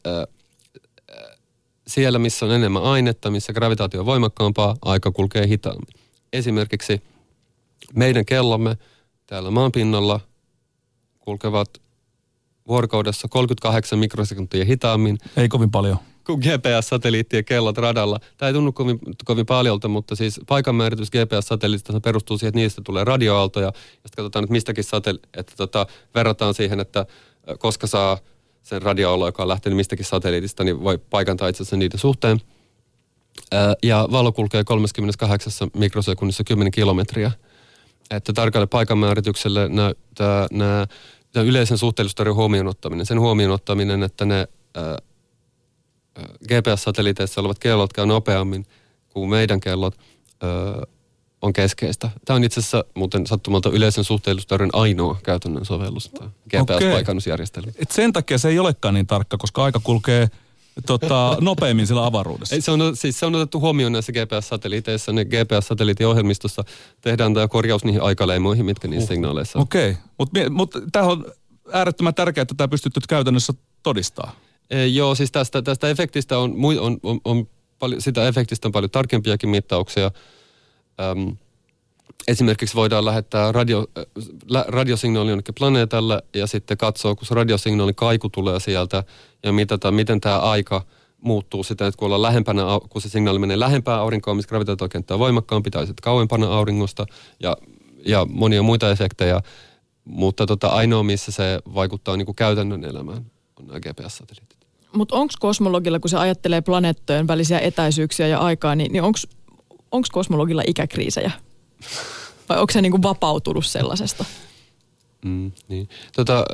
siellä, 1.89 2.19
missä 2.19 2.47
on 2.47 2.53
enemmän 2.53 2.83
ainetta, 2.83 3.31
missä 3.31 3.53
gravitaatio 3.53 4.01
on 4.01 4.07
voimakkaampaa, 4.07 4.77
aika 4.83 5.11
kulkee 5.11 5.47
hitaammin. 5.47 5.89
Esimerkiksi 6.33 7.03
meidän 7.95 8.25
kellomme 8.25 8.77
täällä 9.27 9.51
maanpinnalla 9.51 10.21
kulkevat 11.19 11.69
vuorokaudessa 12.69 13.29
38 13.29 13.99
mikrosekuntia 13.99 14.65
hitaammin. 14.65 15.19
Ei 15.37 15.49
kovin 15.49 15.71
paljon 15.71 15.99
kuin 16.29 16.41
GPS-satelliittien 16.41 17.45
kellot 17.45 17.79
radalla. 17.79 18.21
Tämä 18.37 18.49
ei 18.49 18.53
tunnu 18.53 18.73
kovin, 18.73 18.99
kovin 19.25 19.47
paljolta, 19.47 19.89
mutta 19.89 20.17
siis 20.17 20.41
paikanmääritys 20.47 21.11
GPS-satelliitista 21.11 22.01
perustuu 22.01 22.39
siihen, 22.39 22.49
että 22.49 22.61
niistä 22.61 22.83
tulee 22.85 23.05
radioaaltoja. 23.05 23.67
Ja 23.67 23.73
sitten 23.73 24.17
katsotaan, 24.17 24.45
että 24.45 24.53
mistäkin 24.53 24.85
satelli- 24.85 25.21
että 25.37 25.53
tota, 25.57 25.87
verrataan 26.15 26.55
siihen, 26.55 26.81
että 26.81 27.07
koska 27.59 27.87
saa 27.87 28.19
sen 28.69 28.83
radioaalto, 28.83 29.27
joka 29.27 29.43
on 29.43 29.49
lähtenyt 29.49 29.77
mistäkin 29.77 30.07
satelliitista, 30.07 30.65
niin 30.65 30.85
voi 30.85 30.99
paikantaa 30.99 31.49
itse 31.49 31.63
asiassa 31.63 31.77
niiden 31.77 31.99
suhteen. 31.99 32.41
Ja 33.83 34.09
valo 34.13 34.33
kulkee 34.33 34.65
38 34.65 35.53
mikrosekunnissa 35.77 36.45
10 36.45 36.71
kilometriä. 36.71 37.33
Että 38.11 38.33
tarkalle 38.33 38.67
paikanmääritykselle 38.67 39.69
näyttää 39.69 40.47
nämä 40.51 40.87
yleisen 41.35 41.79
suhteellisuustarjon 41.79 42.37
huomioon 42.37 42.67
ottaminen. 42.67 43.07
Sen 43.07 43.21
huomioon 43.21 43.53
ottaminen, 43.53 44.03
että 44.03 44.25
ne 44.25 44.49
GPS-satelliiteissa 46.49 47.41
olevat 47.41 47.59
kellot 47.59 47.93
käy 47.93 48.07
nopeammin 48.07 48.67
kuin 49.09 49.31
meidän 49.31 49.61
kellot, 49.61 49.95
öö, 50.43 50.51
on 51.43 51.53
keskeistä. 51.53 52.11
Tämä 52.25 52.35
on 52.37 52.45
itse 52.45 52.61
asiassa 52.61 52.85
muuten 52.95 53.27
sattumalta 53.27 53.71
yleisen 53.71 54.05
suhteellisuusteorian 54.05 54.71
ainoa 54.73 55.17
käytännön 55.23 55.65
sovellus, 55.65 56.11
GPS-paikannusjärjestelmä. 56.49 57.73
Et 57.77 57.91
sen 57.91 58.13
takia 58.13 58.39
se 58.39 58.49
ei 58.49 58.59
olekaan 58.59 58.95
niin 58.95 59.07
tarkka, 59.07 59.37
koska 59.37 59.65
aika 59.65 59.81
kulkee 59.85 60.29
tota, 60.87 61.37
nopeammin 61.41 61.87
sillä 61.87 62.07
avaruudessa. 62.07 62.55
Ei, 62.55 62.61
se, 62.61 62.71
on, 62.71 62.81
siis 62.97 63.19
se 63.19 63.27
on 63.27 63.35
otettu 63.35 63.61
huomioon 63.61 63.93
näissä 63.93 64.13
GPS-satelliiteissa. 64.13 65.13
Ne 65.13 65.25
GPS-satelliitin 65.25 66.07
ohjelmistossa 66.07 66.65
tehdään 67.01 67.35
tämä 67.35 67.49
korjaus 67.49 67.85
niihin 67.85 68.03
aikaleimoihin, 68.03 68.65
mitkä 68.65 68.89
niissä 68.89 69.05
uh, 69.05 69.09
signaaleissa 69.09 69.59
on. 69.59 69.63
Okei, 69.63 69.91
okay. 69.91 70.03
mutta 70.19 70.51
mut, 70.51 70.75
tämä 70.93 71.07
on 71.07 71.25
äärettömän 71.73 72.15
tärkeää, 72.15 72.43
että 72.43 72.55
tämä 72.57 72.69
pystytty 72.69 73.01
käytännössä 73.09 73.53
todistaa. 73.83 74.37
E, 74.71 74.87
joo, 74.87 75.15
siis 75.15 75.33
tästä, 75.33 75.63
tästä 75.63 75.89
efektistä 75.89 76.39
on, 76.39 76.55
on, 76.81 76.99
on, 77.03 77.21
on 77.25 77.49
paljon, 77.79 78.03
sitä 78.03 78.29
efektistä 78.29 78.69
on 78.69 78.73
paljon 78.73 78.91
tarkempiakin 78.91 79.49
mittauksia. 79.49 80.11
Öm, 81.01 81.37
esimerkiksi 82.29 82.75
voidaan 82.75 83.05
lähettää 83.05 83.53
radio, 83.53 83.87
äh, 83.99 84.65
radiosignaali 84.69 85.31
jonnekin 85.31 85.55
planeetalle 85.59 86.23
ja 86.35 86.47
sitten 86.47 86.79
katsoa, 86.79 87.15
kun 87.15 87.27
se 87.27 87.35
radiosignaali 87.35 87.95
kaiku 87.95 88.29
tulee 88.29 88.61
sieltä 88.61 89.05
ja 89.43 89.53
mitata, 89.53 89.91
miten 89.91 90.21
tämä 90.21 90.39
aika 90.39 90.85
muuttuu 91.21 91.63
sitä, 91.63 91.87
että 91.87 91.99
kun, 91.99 92.07
ollaan 92.07 92.23
lähempänä, 92.23 92.63
kun 92.89 93.03
se 93.03 93.09
signaali 93.09 93.39
menee 93.39 93.59
lähempää 93.59 93.97
aurinkoa, 93.97 94.35
missä 94.35 94.49
gravitaatiokenttä 94.49 95.15
on 95.15 95.21
voimakkaampi 95.21 95.71
sitten 95.79 96.03
kauempana 96.03 96.47
auringosta 96.47 97.07
ja, 97.41 97.57
ja 98.07 98.27
monia 98.31 98.63
muita 98.63 98.91
efektejä. 98.91 99.41
Mutta 100.05 100.47
tota, 100.47 100.69
ainoa, 100.69 101.03
missä 101.03 101.33
se 101.33 101.59
vaikuttaa 101.75 102.17
niin 102.17 102.27
kuin 102.27 102.37
käytännön 102.37 102.85
elämään, 102.85 103.27
on 103.61 103.67
nämä 103.67 103.81
GPS-satelliitit. 103.81 104.59
Mutta 104.93 105.17
onko 105.17 105.35
kosmologilla, 105.41 106.01
kun 106.01 106.11
se 106.11 106.17
ajattelee 106.17 106.61
planeettojen 106.61 107.29
välisiä 107.29 107.59
etäisyyksiä 107.59 108.27
ja 108.27 108.39
aikaa, 108.39 108.75
niin, 108.75 108.93
niin 108.93 109.03
onko 109.03 109.19
kosmologilla 110.13 110.63
ikäkriisejä? 110.67 111.31
Vai 112.49 112.59
onko 112.59 112.73
se 112.73 112.83
niinku 112.83 113.03
vapautunut 113.03 113.67
sellaisesta? 113.67 114.25
Mm, 115.25 115.53
niin. 115.69 115.89
Tota, 116.17 116.45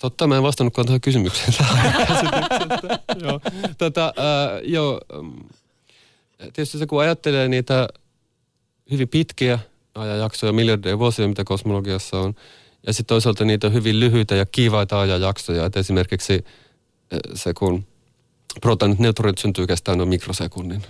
totta, 0.00 0.26
mä 0.26 0.36
en 0.36 0.42
vastannutkaan 0.42 0.86
tähän 0.86 1.00
kysymykseen. 1.00 1.52
joo. 3.24 3.40
Tota, 3.78 4.06
äh, 4.06 4.60
joo. 4.64 5.00
Tietysti 6.38 6.78
se, 6.78 6.86
kun 6.86 7.00
ajattelee 7.00 7.48
niitä 7.48 7.88
hyvin 8.90 9.08
pitkiä 9.08 9.58
ajanjaksoja, 9.94 10.52
miljardeja 10.52 10.98
vuosia, 10.98 11.28
mitä 11.28 11.44
kosmologiassa 11.44 12.20
on, 12.20 12.34
ja 12.86 12.92
sitten 12.92 13.14
toisaalta 13.14 13.44
niitä 13.44 13.68
hyvin 13.68 14.00
lyhyitä 14.00 14.34
ja 14.34 14.46
kiivaita 14.46 15.00
ajanjaksoja, 15.00 15.66
että 15.66 15.80
esimerkiksi 15.80 16.44
se, 17.34 17.54
kun 17.54 17.86
protonit 18.60 18.98
neutronit 18.98 19.38
syntyy 19.38 19.66
kestää 19.66 19.96
noin 19.96 20.08
mikrosekunnin 20.08 20.82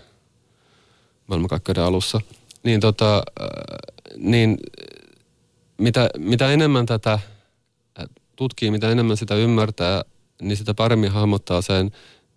maailmankaikkeuden 1.30 1.84
alussa– 1.84 2.20
niin, 2.62 2.80
tota, 2.80 3.22
äh, 3.40 3.48
niin 4.16 4.58
mitä, 5.78 6.10
mitä 6.18 6.52
enemmän 6.52 6.86
tätä 6.86 7.18
tutkii, 8.36 8.70
mitä 8.70 8.90
enemmän 8.90 9.16
sitä 9.16 9.34
ymmärtää, 9.34 10.04
niin 10.42 10.56
sitä 10.56 10.74
paremmin 10.74 11.10
hahmottaa 11.10 11.62
sen, 11.62 11.90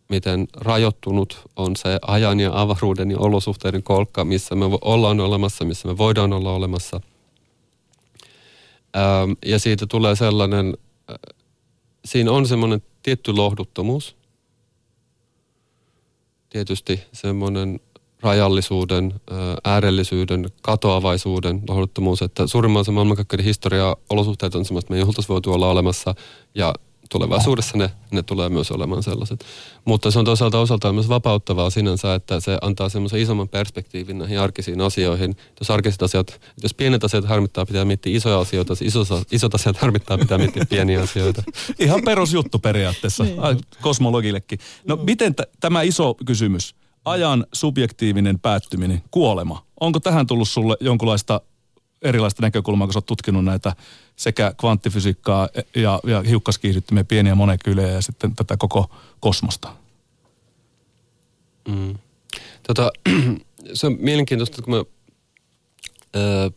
miten 0.10 0.48
rajoittunut 0.56 1.42
on 1.56 1.76
se 1.76 2.00
ajan 2.08 2.40
ja 2.40 2.62
avaruuden 2.62 3.12
ja 3.12 3.18
olosuhteiden 3.20 3.84
kolkka, 3.84 4.26
missä 4.26 4.56
me 4.56 4.66
ollaan 4.82 5.20
olemassa, 5.20 5.66
missä 5.66 5.88
me 5.88 5.98
voidaan 5.98 6.34
olla 6.34 6.54
olemassa. 6.54 7.02
Ähm, 8.96 9.32
ja 9.46 9.60
siitä 9.60 9.88
tulee 9.88 10.16
sellainen, 10.16 10.78
äh, 11.12 11.36
siinä 12.06 12.32
on 12.32 12.48
semmoinen 12.48 12.82
tietty 13.04 13.34
lohduttomuus. 13.34 14.16
Tietysti 16.50 17.02
semmoinen 17.14 17.80
rajallisuuden, 18.24 19.14
äärellisyyden, 19.64 20.46
katoavaisuuden, 20.62 21.62
lohduttomuus, 21.68 22.22
että 22.22 22.48
suurimman 22.48 22.80
osa 22.80 22.92
maailmankaikkeuden 22.92 23.46
historiaa 23.46 23.96
olosuhteet 24.10 24.56
on 24.56 24.66
sellaista, 24.66 24.94
että 24.96 25.06
me 25.06 25.12
ei 25.12 25.26
voitu 25.30 25.54
olla 25.54 25.70
olemassa 25.70 26.16
ja 26.56 26.74
tulevaisuudessa 27.10 27.78
ne, 27.78 27.92
ne 28.12 28.24
tulee 28.24 28.50
myös 28.50 28.72
olemaan 28.72 29.04
sellaiset. 29.04 29.46
Mutta 29.86 30.12
se 30.12 30.20
on 30.20 30.26
toisaalta 30.26 30.60
osaltaan 30.60 30.96
myös 30.96 31.10
vapauttavaa 31.10 31.70
sinänsä, 31.70 32.16
että 32.16 32.40
se 32.40 32.58
antaa 32.62 32.90
semmoisen 32.90 33.20
isomman 33.20 33.50
perspektiivin 33.50 34.18
näihin 34.18 34.40
arkisiin 34.40 34.82
asioihin. 34.82 35.36
Jos 35.60 35.72
arkiset 35.72 36.04
asiat, 36.04 36.42
jos 36.64 36.74
pienet 36.74 37.04
asiat 37.04 37.26
harmittaa, 37.26 37.66
pitää 37.66 37.86
miettiä 37.86 38.18
isoja 38.18 38.40
asioita, 38.40 38.72
jos 38.72 38.82
isot, 38.82 39.28
isot 39.32 39.56
asiat 39.56 39.78
harmittaa, 39.78 40.18
pitää 40.18 40.38
miettiä 40.38 40.66
pieniä 40.70 41.02
asioita. 41.02 41.44
Ihan 41.80 42.02
perusjuttu 42.06 42.60
periaatteessa, 42.60 43.24
niin. 43.24 43.38
kosmologillekin. 43.82 44.60
No 44.88 44.96
miten 44.96 45.36
t- 45.36 45.60
tämä 45.60 45.82
iso 45.82 46.16
kysymys, 46.26 46.76
ajan 47.06 47.46
subjektiivinen 47.54 48.40
päättyminen, 48.40 49.04
kuolema. 49.12 49.66
Onko 49.80 50.00
tähän 50.00 50.28
tullut 50.28 50.50
sulle 50.50 50.78
jonkunlaista 50.80 51.42
erilaista 52.02 52.42
näkökulmaa, 52.42 52.88
kun 52.88 52.94
sä 52.94 52.98
oot 52.98 53.06
tutkinut 53.06 53.46
näitä 53.46 53.76
sekä 54.16 54.54
kvanttifysiikkaa 54.60 55.50
ja, 55.76 56.00
ja 56.08 56.22
hiukkaskiihdyttimien 56.22 57.06
pieniä 57.06 57.36
molekyylejä 57.36 57.90
ja 57.90 58.02
sitten 58.02 58.36
tätä 58.36 58.58
koko 58.58 58.90
kosmosta? 59.20 59.74
Mm. 61.68 61.96
Tota, 62.68 62.92
se 63.74 63.88
on 63.88 63.98
mielenkiintoista, 64.00 64.62
kun 64.62 64.74
mä 64.76 64.84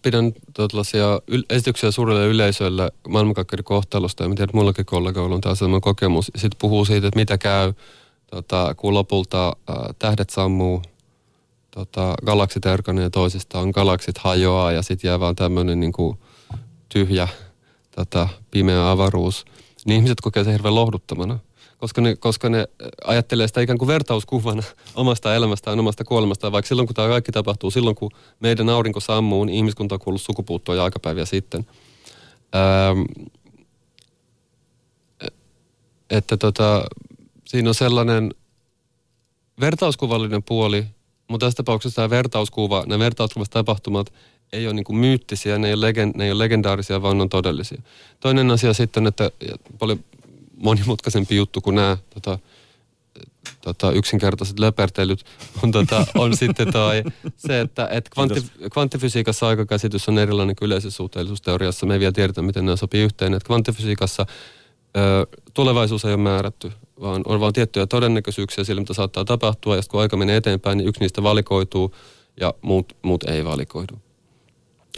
pidän 0.03 0.33
tällaisia 0.55 1.21
yl- 1.31 1.47
esityksiä 1.51 1.91
suurelle 1.91 2.27
yleisölle 2.27 2.93
maailmankaikkeuden 3.09 3.65
kohtalosta 3.65 4.23
ja 4.23 4.29
mä 4.29 4.35
tiedän, 4.35 4.45
että 4.45 4.57
muillakin 4.57 4.87
kollegoilla 4.87 5.35
on 5.35 5.41
taas 5.41 5.59
sellainen 5.59 5.81
kokemus. 5.81 6.27
Sitten 6.37 6.59
puhuu 6.59 6.85
siitä, 6.85 7.07
että 7.07 7.21
mitä 7.21 7.39
käy– 7.39 7.73
tota, 8.31 8.75
kun 8.77 8.95
lopulta 8.95 9.49
äh, 9.49 9.77
tähdet 9.99 10.31
sammuu, 10.31 10.83
tota, 11.71 12.15
galaksit 12.27 12.67
erkanee 12.67 13.11
toisistaan, 13.11 13.71
galaksit 13.71 14.19
hajoaa 14.19 14.73
ja 14.73 14.83
sitten 14.83 15.09
jää 15.09 15.21
vaan 15.21 15.37
tämmöinen 15.37 15.81
niin 15.81 15.93
tyhjä 16.89 17.29
tota, 17.91 18.29
pimeä 18.51 18.91
avaruus, 18.91 19.45
niin 19.85 19.97
ihmiset 19.97 20.21
kokee 20.21 20.45
sen 20.45 20.53
hirveän 20.53 20.75
lohduttamana. 20.75 21.39
Koska 21.79 22.01
ne, 22.01 22.17
koska 22.17 22.49
ne 22.49 22.69
ajattelee 23.05 23.47
sitä 23.49 23.61
ikään 23.61 23.79
kuin 23.79 23.89
vertauskuvana 23.89 24.63
omasta 24.95 25.35
elämästään, 25.35 25.81
omasta 25.81 26.05
kuolemastaan, 26.05 26.53
vaikka 26.53 26.69
silloin 26.69 26.89
kun 26.89 26.95
tämä 26.95 27.09
kaikki 27.09 27.33
tapahtuu, 27.33 27.71
silloin 27.71 27.97
kun 27.97 28.11
meidän 28.41 28.69
aurinko 28.69 29.01
sammuu, 29.01 29.45
niin 29.45 29.57
ihmiskunta 29.57 29.95
on 29.95 29.99
kuullut 29.99 30.23
sukupuuttoa 30.23 30.75
ja 30.75 30.85
aikapäiviä 30.85 31.25
sitten. 31.25 31.67
Ähm, 32.55 33.03
että 36.11 36.37
tota, 36.37 36.85
siinä 37.47 37.69
on 37.69 37.75
sellainen 37.75 38.35
vertauskuvallinen 39.61 40.43
puoli, 40.43 40.87
mutta 41.29 41.47
tässä 41.47 41.57
tapauksessa 41.57 41.97
tämä 41.97 42.11
vertauskuva, 42.11 42.85
nämä 42.87 42.99
vertauskuvasta 42.99 43.53
tapahtumat 43.53 44.13
ei 44.53 44.67
ole 44.67 44.75
niin 44.75 44.97
myyttisiä, 44.97 45.59
ne 45.59 45.69
ei, 45.69 45.75
ole 45.75 45.87
legend, 45.87 46.13
ne 46.17 46.25
ei 46.25 46.31
ole 46.31 46.45
legendaarisia, 46.45 47.03
vaan 47.03 47.21
on 47.21 47.29
todellisia. 47.29 47.83
Toinen 48.21 48.51
asia 48.51 48.73
sitten, 48.73 49.07
että 49.07 49.31
paljon 49.79 50.05
monimutkaisempi 50.57 51.37
juttu 51.37 51.61
kuin 51.61 51.77
nämä 51.77 51.97
tota, 52.15 52.39
tota, 53.61 53.93
yksinkertaiset 53.93 54.59
löpertelyt 54.59 55.25
on, 55.63 55.73
tota, 55.73 56.07
on 56.15 56.37
sitten 56.43 56.73
toi, 56.73 57.03
se, 57.37 57.61
että 57.61 57.89
et 57.91 58.09
kvantti, 58.09 58.45
kvanttifysiikassa 58.73 59.49
aikakäsitys 59.49 60.09
on 60.09 60.19
erilainen 60.19 60.57
kuin 60.57 60.67
yleisessä 60.67 60.97
suhteellisuusteoriassa. 60.97 61.87
Me 61.87 61.95
ei 61.95 62.01
vielä 62.01 62.13
tiedetä, 62.13 62.43
miten 62.43 62.65
nämä 62.67 62.77
sopii 62.77 63.03
yhteen. 63.03 63.35
Et 63.35 63.45
kvanttifysiikassa 63.45 64.27
ö, 64.97 65.27
tulevaisuus 65.55 66.05
ei 66.05 66.15
ole 66.15 66.23
määrätty 66.23 66.73
vaan 67.01 67.23
on 67.25 67.41
vaan 67.41 67.53
tiettyjä 67.53 67.87
todennäköisyyksiä 67.87 68.65
sille, 68.65 68.81
mitä 68.81 68.95
saattaa 68.95 69.25
tapahtua, 69.25 69.77
ja 69.77 69.83
kun 69.91 70.01
aika 70.01 70.17
menee 70.17 70.37
eteenpäin, 70.37 70.79
niin 70.79 70.89
yksi 70.89 71.01
niistä 71.01 71.23
valikoituu, 71.23 71.95
ja 72.41 72.55
muut, 72.63 72.97
muut 73.03 73.25
ei 73.25 73.45
valikoidu. 73.45 73.95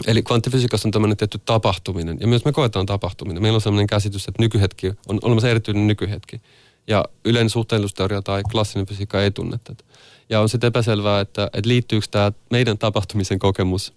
Eli 0.07 0.23
kvanttifysiikassa 0.23 0.89
on 0.89 0.93
tämmöinen 0.93 1.17
tietty 1.17 1.41
tapahtuminen, 1.45 2.19
ja 2.21 2.27
myös 2.27 2.45
me 2.45 2.53
koetaan 2.53 2.87
tapahtuminen. 2.87 3.43
Meillä 3.43 3.57
on 3.57 3.61
sellainen 3.61 3.87
käsitys, 3.87 4.29
että 4.29 4.43
nykyhetki 4.43 4.93
on 5.09 5.19
olemassa 5.23 5.49
erityinen 5.49 5.87
nykyhetki. 5.87 6.41
Ja 6.87 7.05
yleinen 7.25 7.51
suhteellisuusteoria 7.51 8.23
tai 8.23 8.43
klassinen 8.43 8.87
fysiikka 8.87 9.23
ei 9.23 9.31
tunne 9.31 9.59
tätä. 9.65 9.85
Ja 10.31 10.41
on 10.41 10.49
sitten 10.49 10.69
epäselvää, 10.69 11.21
että, 11.21 11.51
että 11.53 11.69
liittyykö 11.69 12.07
tämä 12.11 12.33
meidän 12.51 12.79
tapahtumisen 12.79 13.39
kokemus 13.39 13.95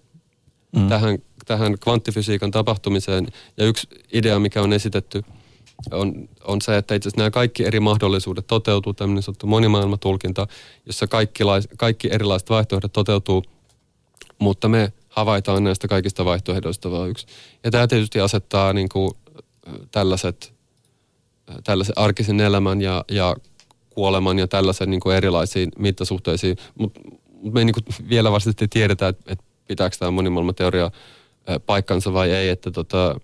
mm. 0.76 0.88
tähän, 0.88 1.18
tähän 1.46 1.78
kvanttifysiikan 1.78 2.50
tapahtumiseen. 2.50 3.26
Ja 3.56 3.66
yksi 3.66 3.88
idea, 4.12 4.38
mikä 4.38 4.62
on 4.62 4.72
esitetty– 4.72 5.22
on, 5.90 6.28
on 6.44 6.60
se, 6.60 6.76
että 6.76 6.94
itse 6.94 7.08
asiassa 7.08 7.20
nämä 7.20 7.30
kaikki 7.30 7.64
eri 7.66 7.80
mahdollisuudet 7.80 8.46
toteutuu, 8.46 8.94
tämmöinen 8.94 9.22
sanottu 9.22 9.46
monimaailmatulkinta, 9.46 10.46
jossa 10.86 11.06
kaikki, 11.06 11.44
lais, 11.44 11.68
kaikki 11.76 12.08
erilaiset 12.12 12.50
vaihtoehdot 12.50 12.92
toteutuu, 12.92 13.42
mutta 14.38 14.68
me 14.68 14.92
havaitaan 15.08 15.64
näistä 15.64 15.88
kaikista 15.88 16.24
vaihtoehdoista 16.24 16.90
vain 16.90 17.10
yksi. 17.10 17.26
Ja 17.64 17.70
tämä 17.70 17.86
tietysti 17.86 18.20
asettaa 18.20 18.72
niin 18.72 18.88
kuin, 18.88 19.12
tällaiset, 19.90 20.54
tällaisen 21.64 21.98
arkisen 21.98 22.40
elämän 22.40 22.80
ja, 22.80 23.04
ja 23.10 23.36
kuoleman 23.90 24.38
ja 24.38 24.48
tällaisen 24.48 24.90
niin 24.90 25.00
kuin 25.00 25.16
erilaisiin 25.16 25.68
mittasuhteisiin, 25.78 26.56
mutta 26.78 27.00
mut 27.42 27.54
me 27.54 27.60
ei 27.60 27.64
niin 27.64 27.74
kuin 27.74 28.08
vielä 28.08 28.32
varsinaisesti 28.32 28.68
tiedetä, 28.68 29.08
että, 29.08 29.32
että 29.32 29.44
pitääkö 29.68 29.96
tämä 29.98 30.10
monimaailmateoria 30.10 30.90
paikkansa 31.66 32.12
vai 32.12 32.30
ei, 32.30 32.48
että 32.48 32.70
tota, 32.70 33.20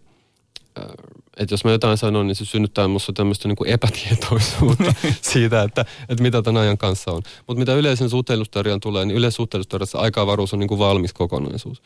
että 1.39 1.53
jos 1.53 1.65
mä 1.65 1.71
jotain 1.71 1.99
sanon, 1.99 2.27
niin 2.27 2.37
se 2.37 2.45
synnyttää 2.45 2.89
minussa 2.89 3.13
tämmöistä 3.13 3.49
niin 3.49 3.57
kuin 3.57 3.71
epätietoisuutta 3.71 4.95
siitä, 5.23 5.63
että, 5.63 5.85
että 6.09 6.23
mitä 6.23 6.43
tämän 6.43 6.63
ajan 6.63 6.79
kanssa 6.79 7.11
on. 7.11 7.23
Mutta 7.47 7.59
mitä 7.59 7.75
yleisen 7.75 8.11
suhteellisuusteorian 8.11 8.81
tulee, 8.81 9.05
niin 9.05 9.17
yleisen 9.17 9.37
suhteellisuusteoriassa 9.37 9.99
aikavaruus 9.99 10.53
on 10.53 10.59
niin 10.59 10.69
kuin 10.69 10.79
valmis 10.79 11.13
kokonaisuus. 11.13 11.83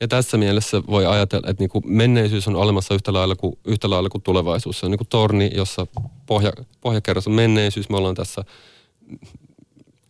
Ja 0.00 0.08
tässä 0.08 0.36
mielessä 0.36 0.82
voi 0.86 1.06
ajatella, 1.06 1.48
että 1.50 1.62
niin 1.62 1.70
kuin 1.70 1.84
menneisyys 1.86 2.48
on 2.48 2.56
olemassa 2.56 2.94
yhtä 2.94 3.12
lailla 3.12 3.36
kuin, 3.36 3.58
yhtä 3.64 3.90
lailla 3.90 4.08
kuin 4.08 4.22
tulevaisuus. 4.22 4.80
Se 4.80 4.86
on 4.86 4.90
niin 4.90 4.98
kuin 4.98 5.08
torni, 5.08 5.50
jossa 5.54 5.86
pohja, 6.26 6.52
pohjakerros 6.80 7.26
on 7.26 7.32
menneisyys. 7.32 7.88
Me 7.88 7.96
ollaan 7.96 8.14
tässä 8.14 8.44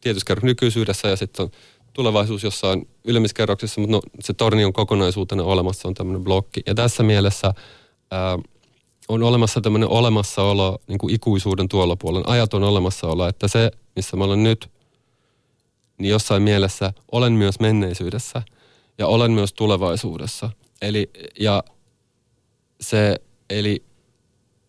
tietyssä 0.01 0.27
kerroksessa 0.27 0.47
nykyisyydessä 0.47 1.09
ja 1.09 1.17
sitten 1.17 1.43
on 1.43 1.51
tulevaisuus 1.93 2.45
jossain 2.45 2.89
ylemmissä 3.05 3.35
kerroksissa, 3.35 3.81
mutta 3.81 3.97
no, 3.97 4.03
se 4.21 4.33
torni 4.33 4.65
on 4.65 4.73
kokonaisuutena 4.73 5.43
olemassa, 5.43 5.89
on 5.89 5.95
tämmöinen 5.95 6.25
blokki. 6.25 6.61
Ja 6.67 6.75
tässä 6.75 7.03
mielessä 7.03 7.55
ää, 8.11 8.39
on 9.11 9.23
olemassa 9.23 9.61
tämmöinen 9.61 9.89
olemassaolo 9.89 10.79
niin 10.87 10.99
kuin 10.99 11.15
ikuisuuden 11.15 11.69
tuolla 11.69 11.97
puolen. 11.97 12.29
Ajaton 12.29 12.63
olemassaolo, 12.63 13.29
että 13.29 13.49
se, 13.49 13.71
missä 13.97 14.17
mä 14.17 14.25
olen 14.25 14.43
nyt, 14.43 14.71
niin 15.99 16.11
jossain 16.11 16.43
mielessä 16.43 16.93
olen 17.13 17.33
myös 17.33 17.61
menneisyydessä. 17.61 18.43
ja 18.99 19.07
olen 19.07 19.33
myös 19.33 19.53
tulevaisuudessa. 19.53 20.51
Eli, 20.83 21.11
ja 21.41 21.65
se, 22.81 23.21
eli 23.51 23.83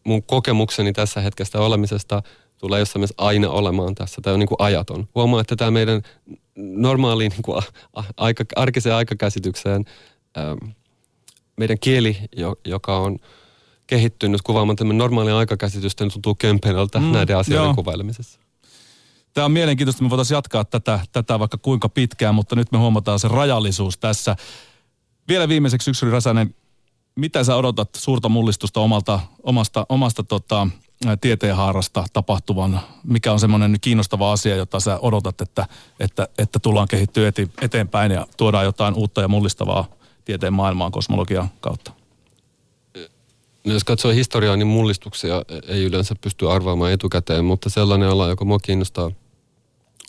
mun 0.04 0.24
kokemukseni 0.24 0.94
tässä 0.94 1.22
hetkestä 1.22 1.60
olemisesta 1.60 2.24
tulee 2.58 2.80
jossain 2.80 3.00
mielessä 3.00 3.16
aina 3.18 3.50
olemaan 3.50 3.96
tässä. 3.96 4.22
Tämä 4.22 4.34
on 4.34 4.40
niin 4.40 4.48
kuin 4.48 4.62
ajaton. 4.62 5.08
Huomaa, 5.16 5.42
että 5.42 5.56
tämä 5.56 5.72
meidän 5.72 6.02
normaaliin 6.56 7.30
niin 7.30 7.42
kuin 7.42 7.64
aika, 8.18 8.44
arkiseen 8.56 8.96
aikakäsitykseen 8.96 9.86
ähm, 10.38 10.72
meidän 11.58 11.80
kieli, 11.80 12.18
joka 12.66 12.98
on 12.98 13.20
kehittynyt 13.92 14.42
kuvaamaan 14.42 14.76
tämän 14.76 14.98
normaalin 14.98 15.34
aikakäsitysten 15.34 16.12
tuntuu 16.12 16.36
kömpenöltä 16.36 17.00
mm, 17.00 17.06
näiden 17.06 17.38
asioiden 17.38 17.66
joo. 17.66 17.74
kuvailemisessa. 17.74 18.40
Tämä 19.34 19.46
on 19.46 19.52
mielenkiintoista, 19.52 20.04
me 20.04 20.10
voitaisiin 20.10 20.36
jatkaa 20.36 20.66
tätä, 20.66 21.00
tätä 21.12 21.40
vaikka 21.40 21.58
kuinka 21.58 21.90
pitkään, 21.90 22.36
mutta 22.36 22.56
nyt 22.56 22.72
me 22.72 22.78
huomataan 22.78 23.20
se 23.20 23.28
rajallisuus 23.28 23.98
tässä. 23.98 24.36
Vielä 25.28 25.50
viimeiseksi 25.50 25.90
Yksuri 25.90 26.12
Räsänen, 26.12 26.56
mitä 27.16 27.44
sä 27.44 27.56
odotat 27.56 27.90
suurta 27.96 28.30
mullistusta 28.30 28.80
omalta, 28.80 29.20
omasta, 29.44 29.86
omasta 29.90 30.24
tota, 30.24 30.68
tieteenhaarasta 31.22 32.04
tapahtuvan? 32.14 32.82
Mikä 33.04 33.32
on 33.32 33.40
semmoinen 33.40 33.78
kiinnostava 33.82 34.32
asia, 34.32 34.56
jota 34.56 34.80
sä 34.80 35.00
odotat, 35.02 35.42
että, 35.42 35.68
että, 36.00 36.28
että 36.38 36.60
tullaan 36.60 36.88
kehittyä 36.88 37.32
eteenpäin 37.62 38.12
ja 38.12 38.28
tuodaan 38.38 38.66
jotain 38.66 38.94
uutta 38.94 39.22
ja 39.22 39.28
mullistavaa 39.28 39.86
tieteen 40.26 40.54
maailmaan 40.54 40.92
kosmologian 40.92 41.50
kautta? 41.62 42.01
No 43.64 43.74
jos 43.74 43.84
katsoo 43.84 44.12
historiaa, 44.12 44.56
niin 44.56 44.68
mullistuksia 44.68 45.44
ei 45.68 45.84
yleensä 45.84 46.16
pysty 46.22 46.50
arvaamaan 46.50 46.92
etukäteen, 46.92 47.46
mutta 47.46 47.70
sellainen 47.70 48.10
ala, 48.10 48.28
joka 48.28 48.46
mua 48.46 48.60
kiinnostaa 48.60 49.12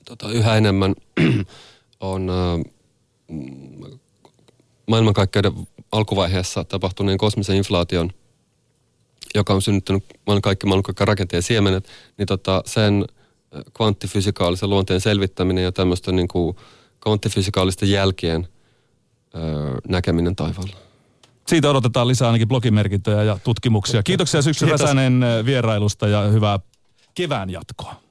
tota, 0.04 0.30
yhä 0.30 0.56
enemmän, 0.56 0.94
on 2.00 2.30
äh, 2.30 2.72
maailmankaikkeuden 4.86 5.52
alkuvaiheessa 5.92 6.64
tapahtuneen 6.64 7.18
kosmisen 7.18 7.56
inflaation, 7.56 8.10
joka 9.34 9.54
on 9.54 9.62
synnyttänyt 9.62 10.04
kaikki 10.42 10.66
maailmankaikkeuden 10.66 11.08
rakenteen 11.08 11.42
siemenet, 11.42 11.88
niin 12.18 12.26
tota, 12.26 12.62
sen 12.66 13.04
kvanttifysikaalisen 13.76 14.70
luonteen 14.70 15.00
selvittäminen 15.00 15.64
ja 15.64 15.72
tämmöistä 15.72 16.12
niin 16.12 16.28
kuin 16.28 16.56
kvanttifysikaalisten 17.00 17.90
jälkien 17.90 18.48
ö, 19.34 19.38
näkeminen 19.88 20.36
taivaalla. 20.36 20.76
Siitä 21.46 21.70
odotetaan 21.70 22.08
lisää 22.08 22.28
ainakin 22.28 22.48
blogimerkintöjä 22.48 23.22
ja 23.22 23.38
tutkimuksia. 23.44 24.02
Kiitoksia 24.02 24.42
Syksy 24.42 24.66
Räsänen 24.66 25.24
vierailusta 25.44 26.08
ja 26.08 26.20
hyvää 26.22 26.58
kevään 27.14 27.50
jatkoa. 27.50 27.94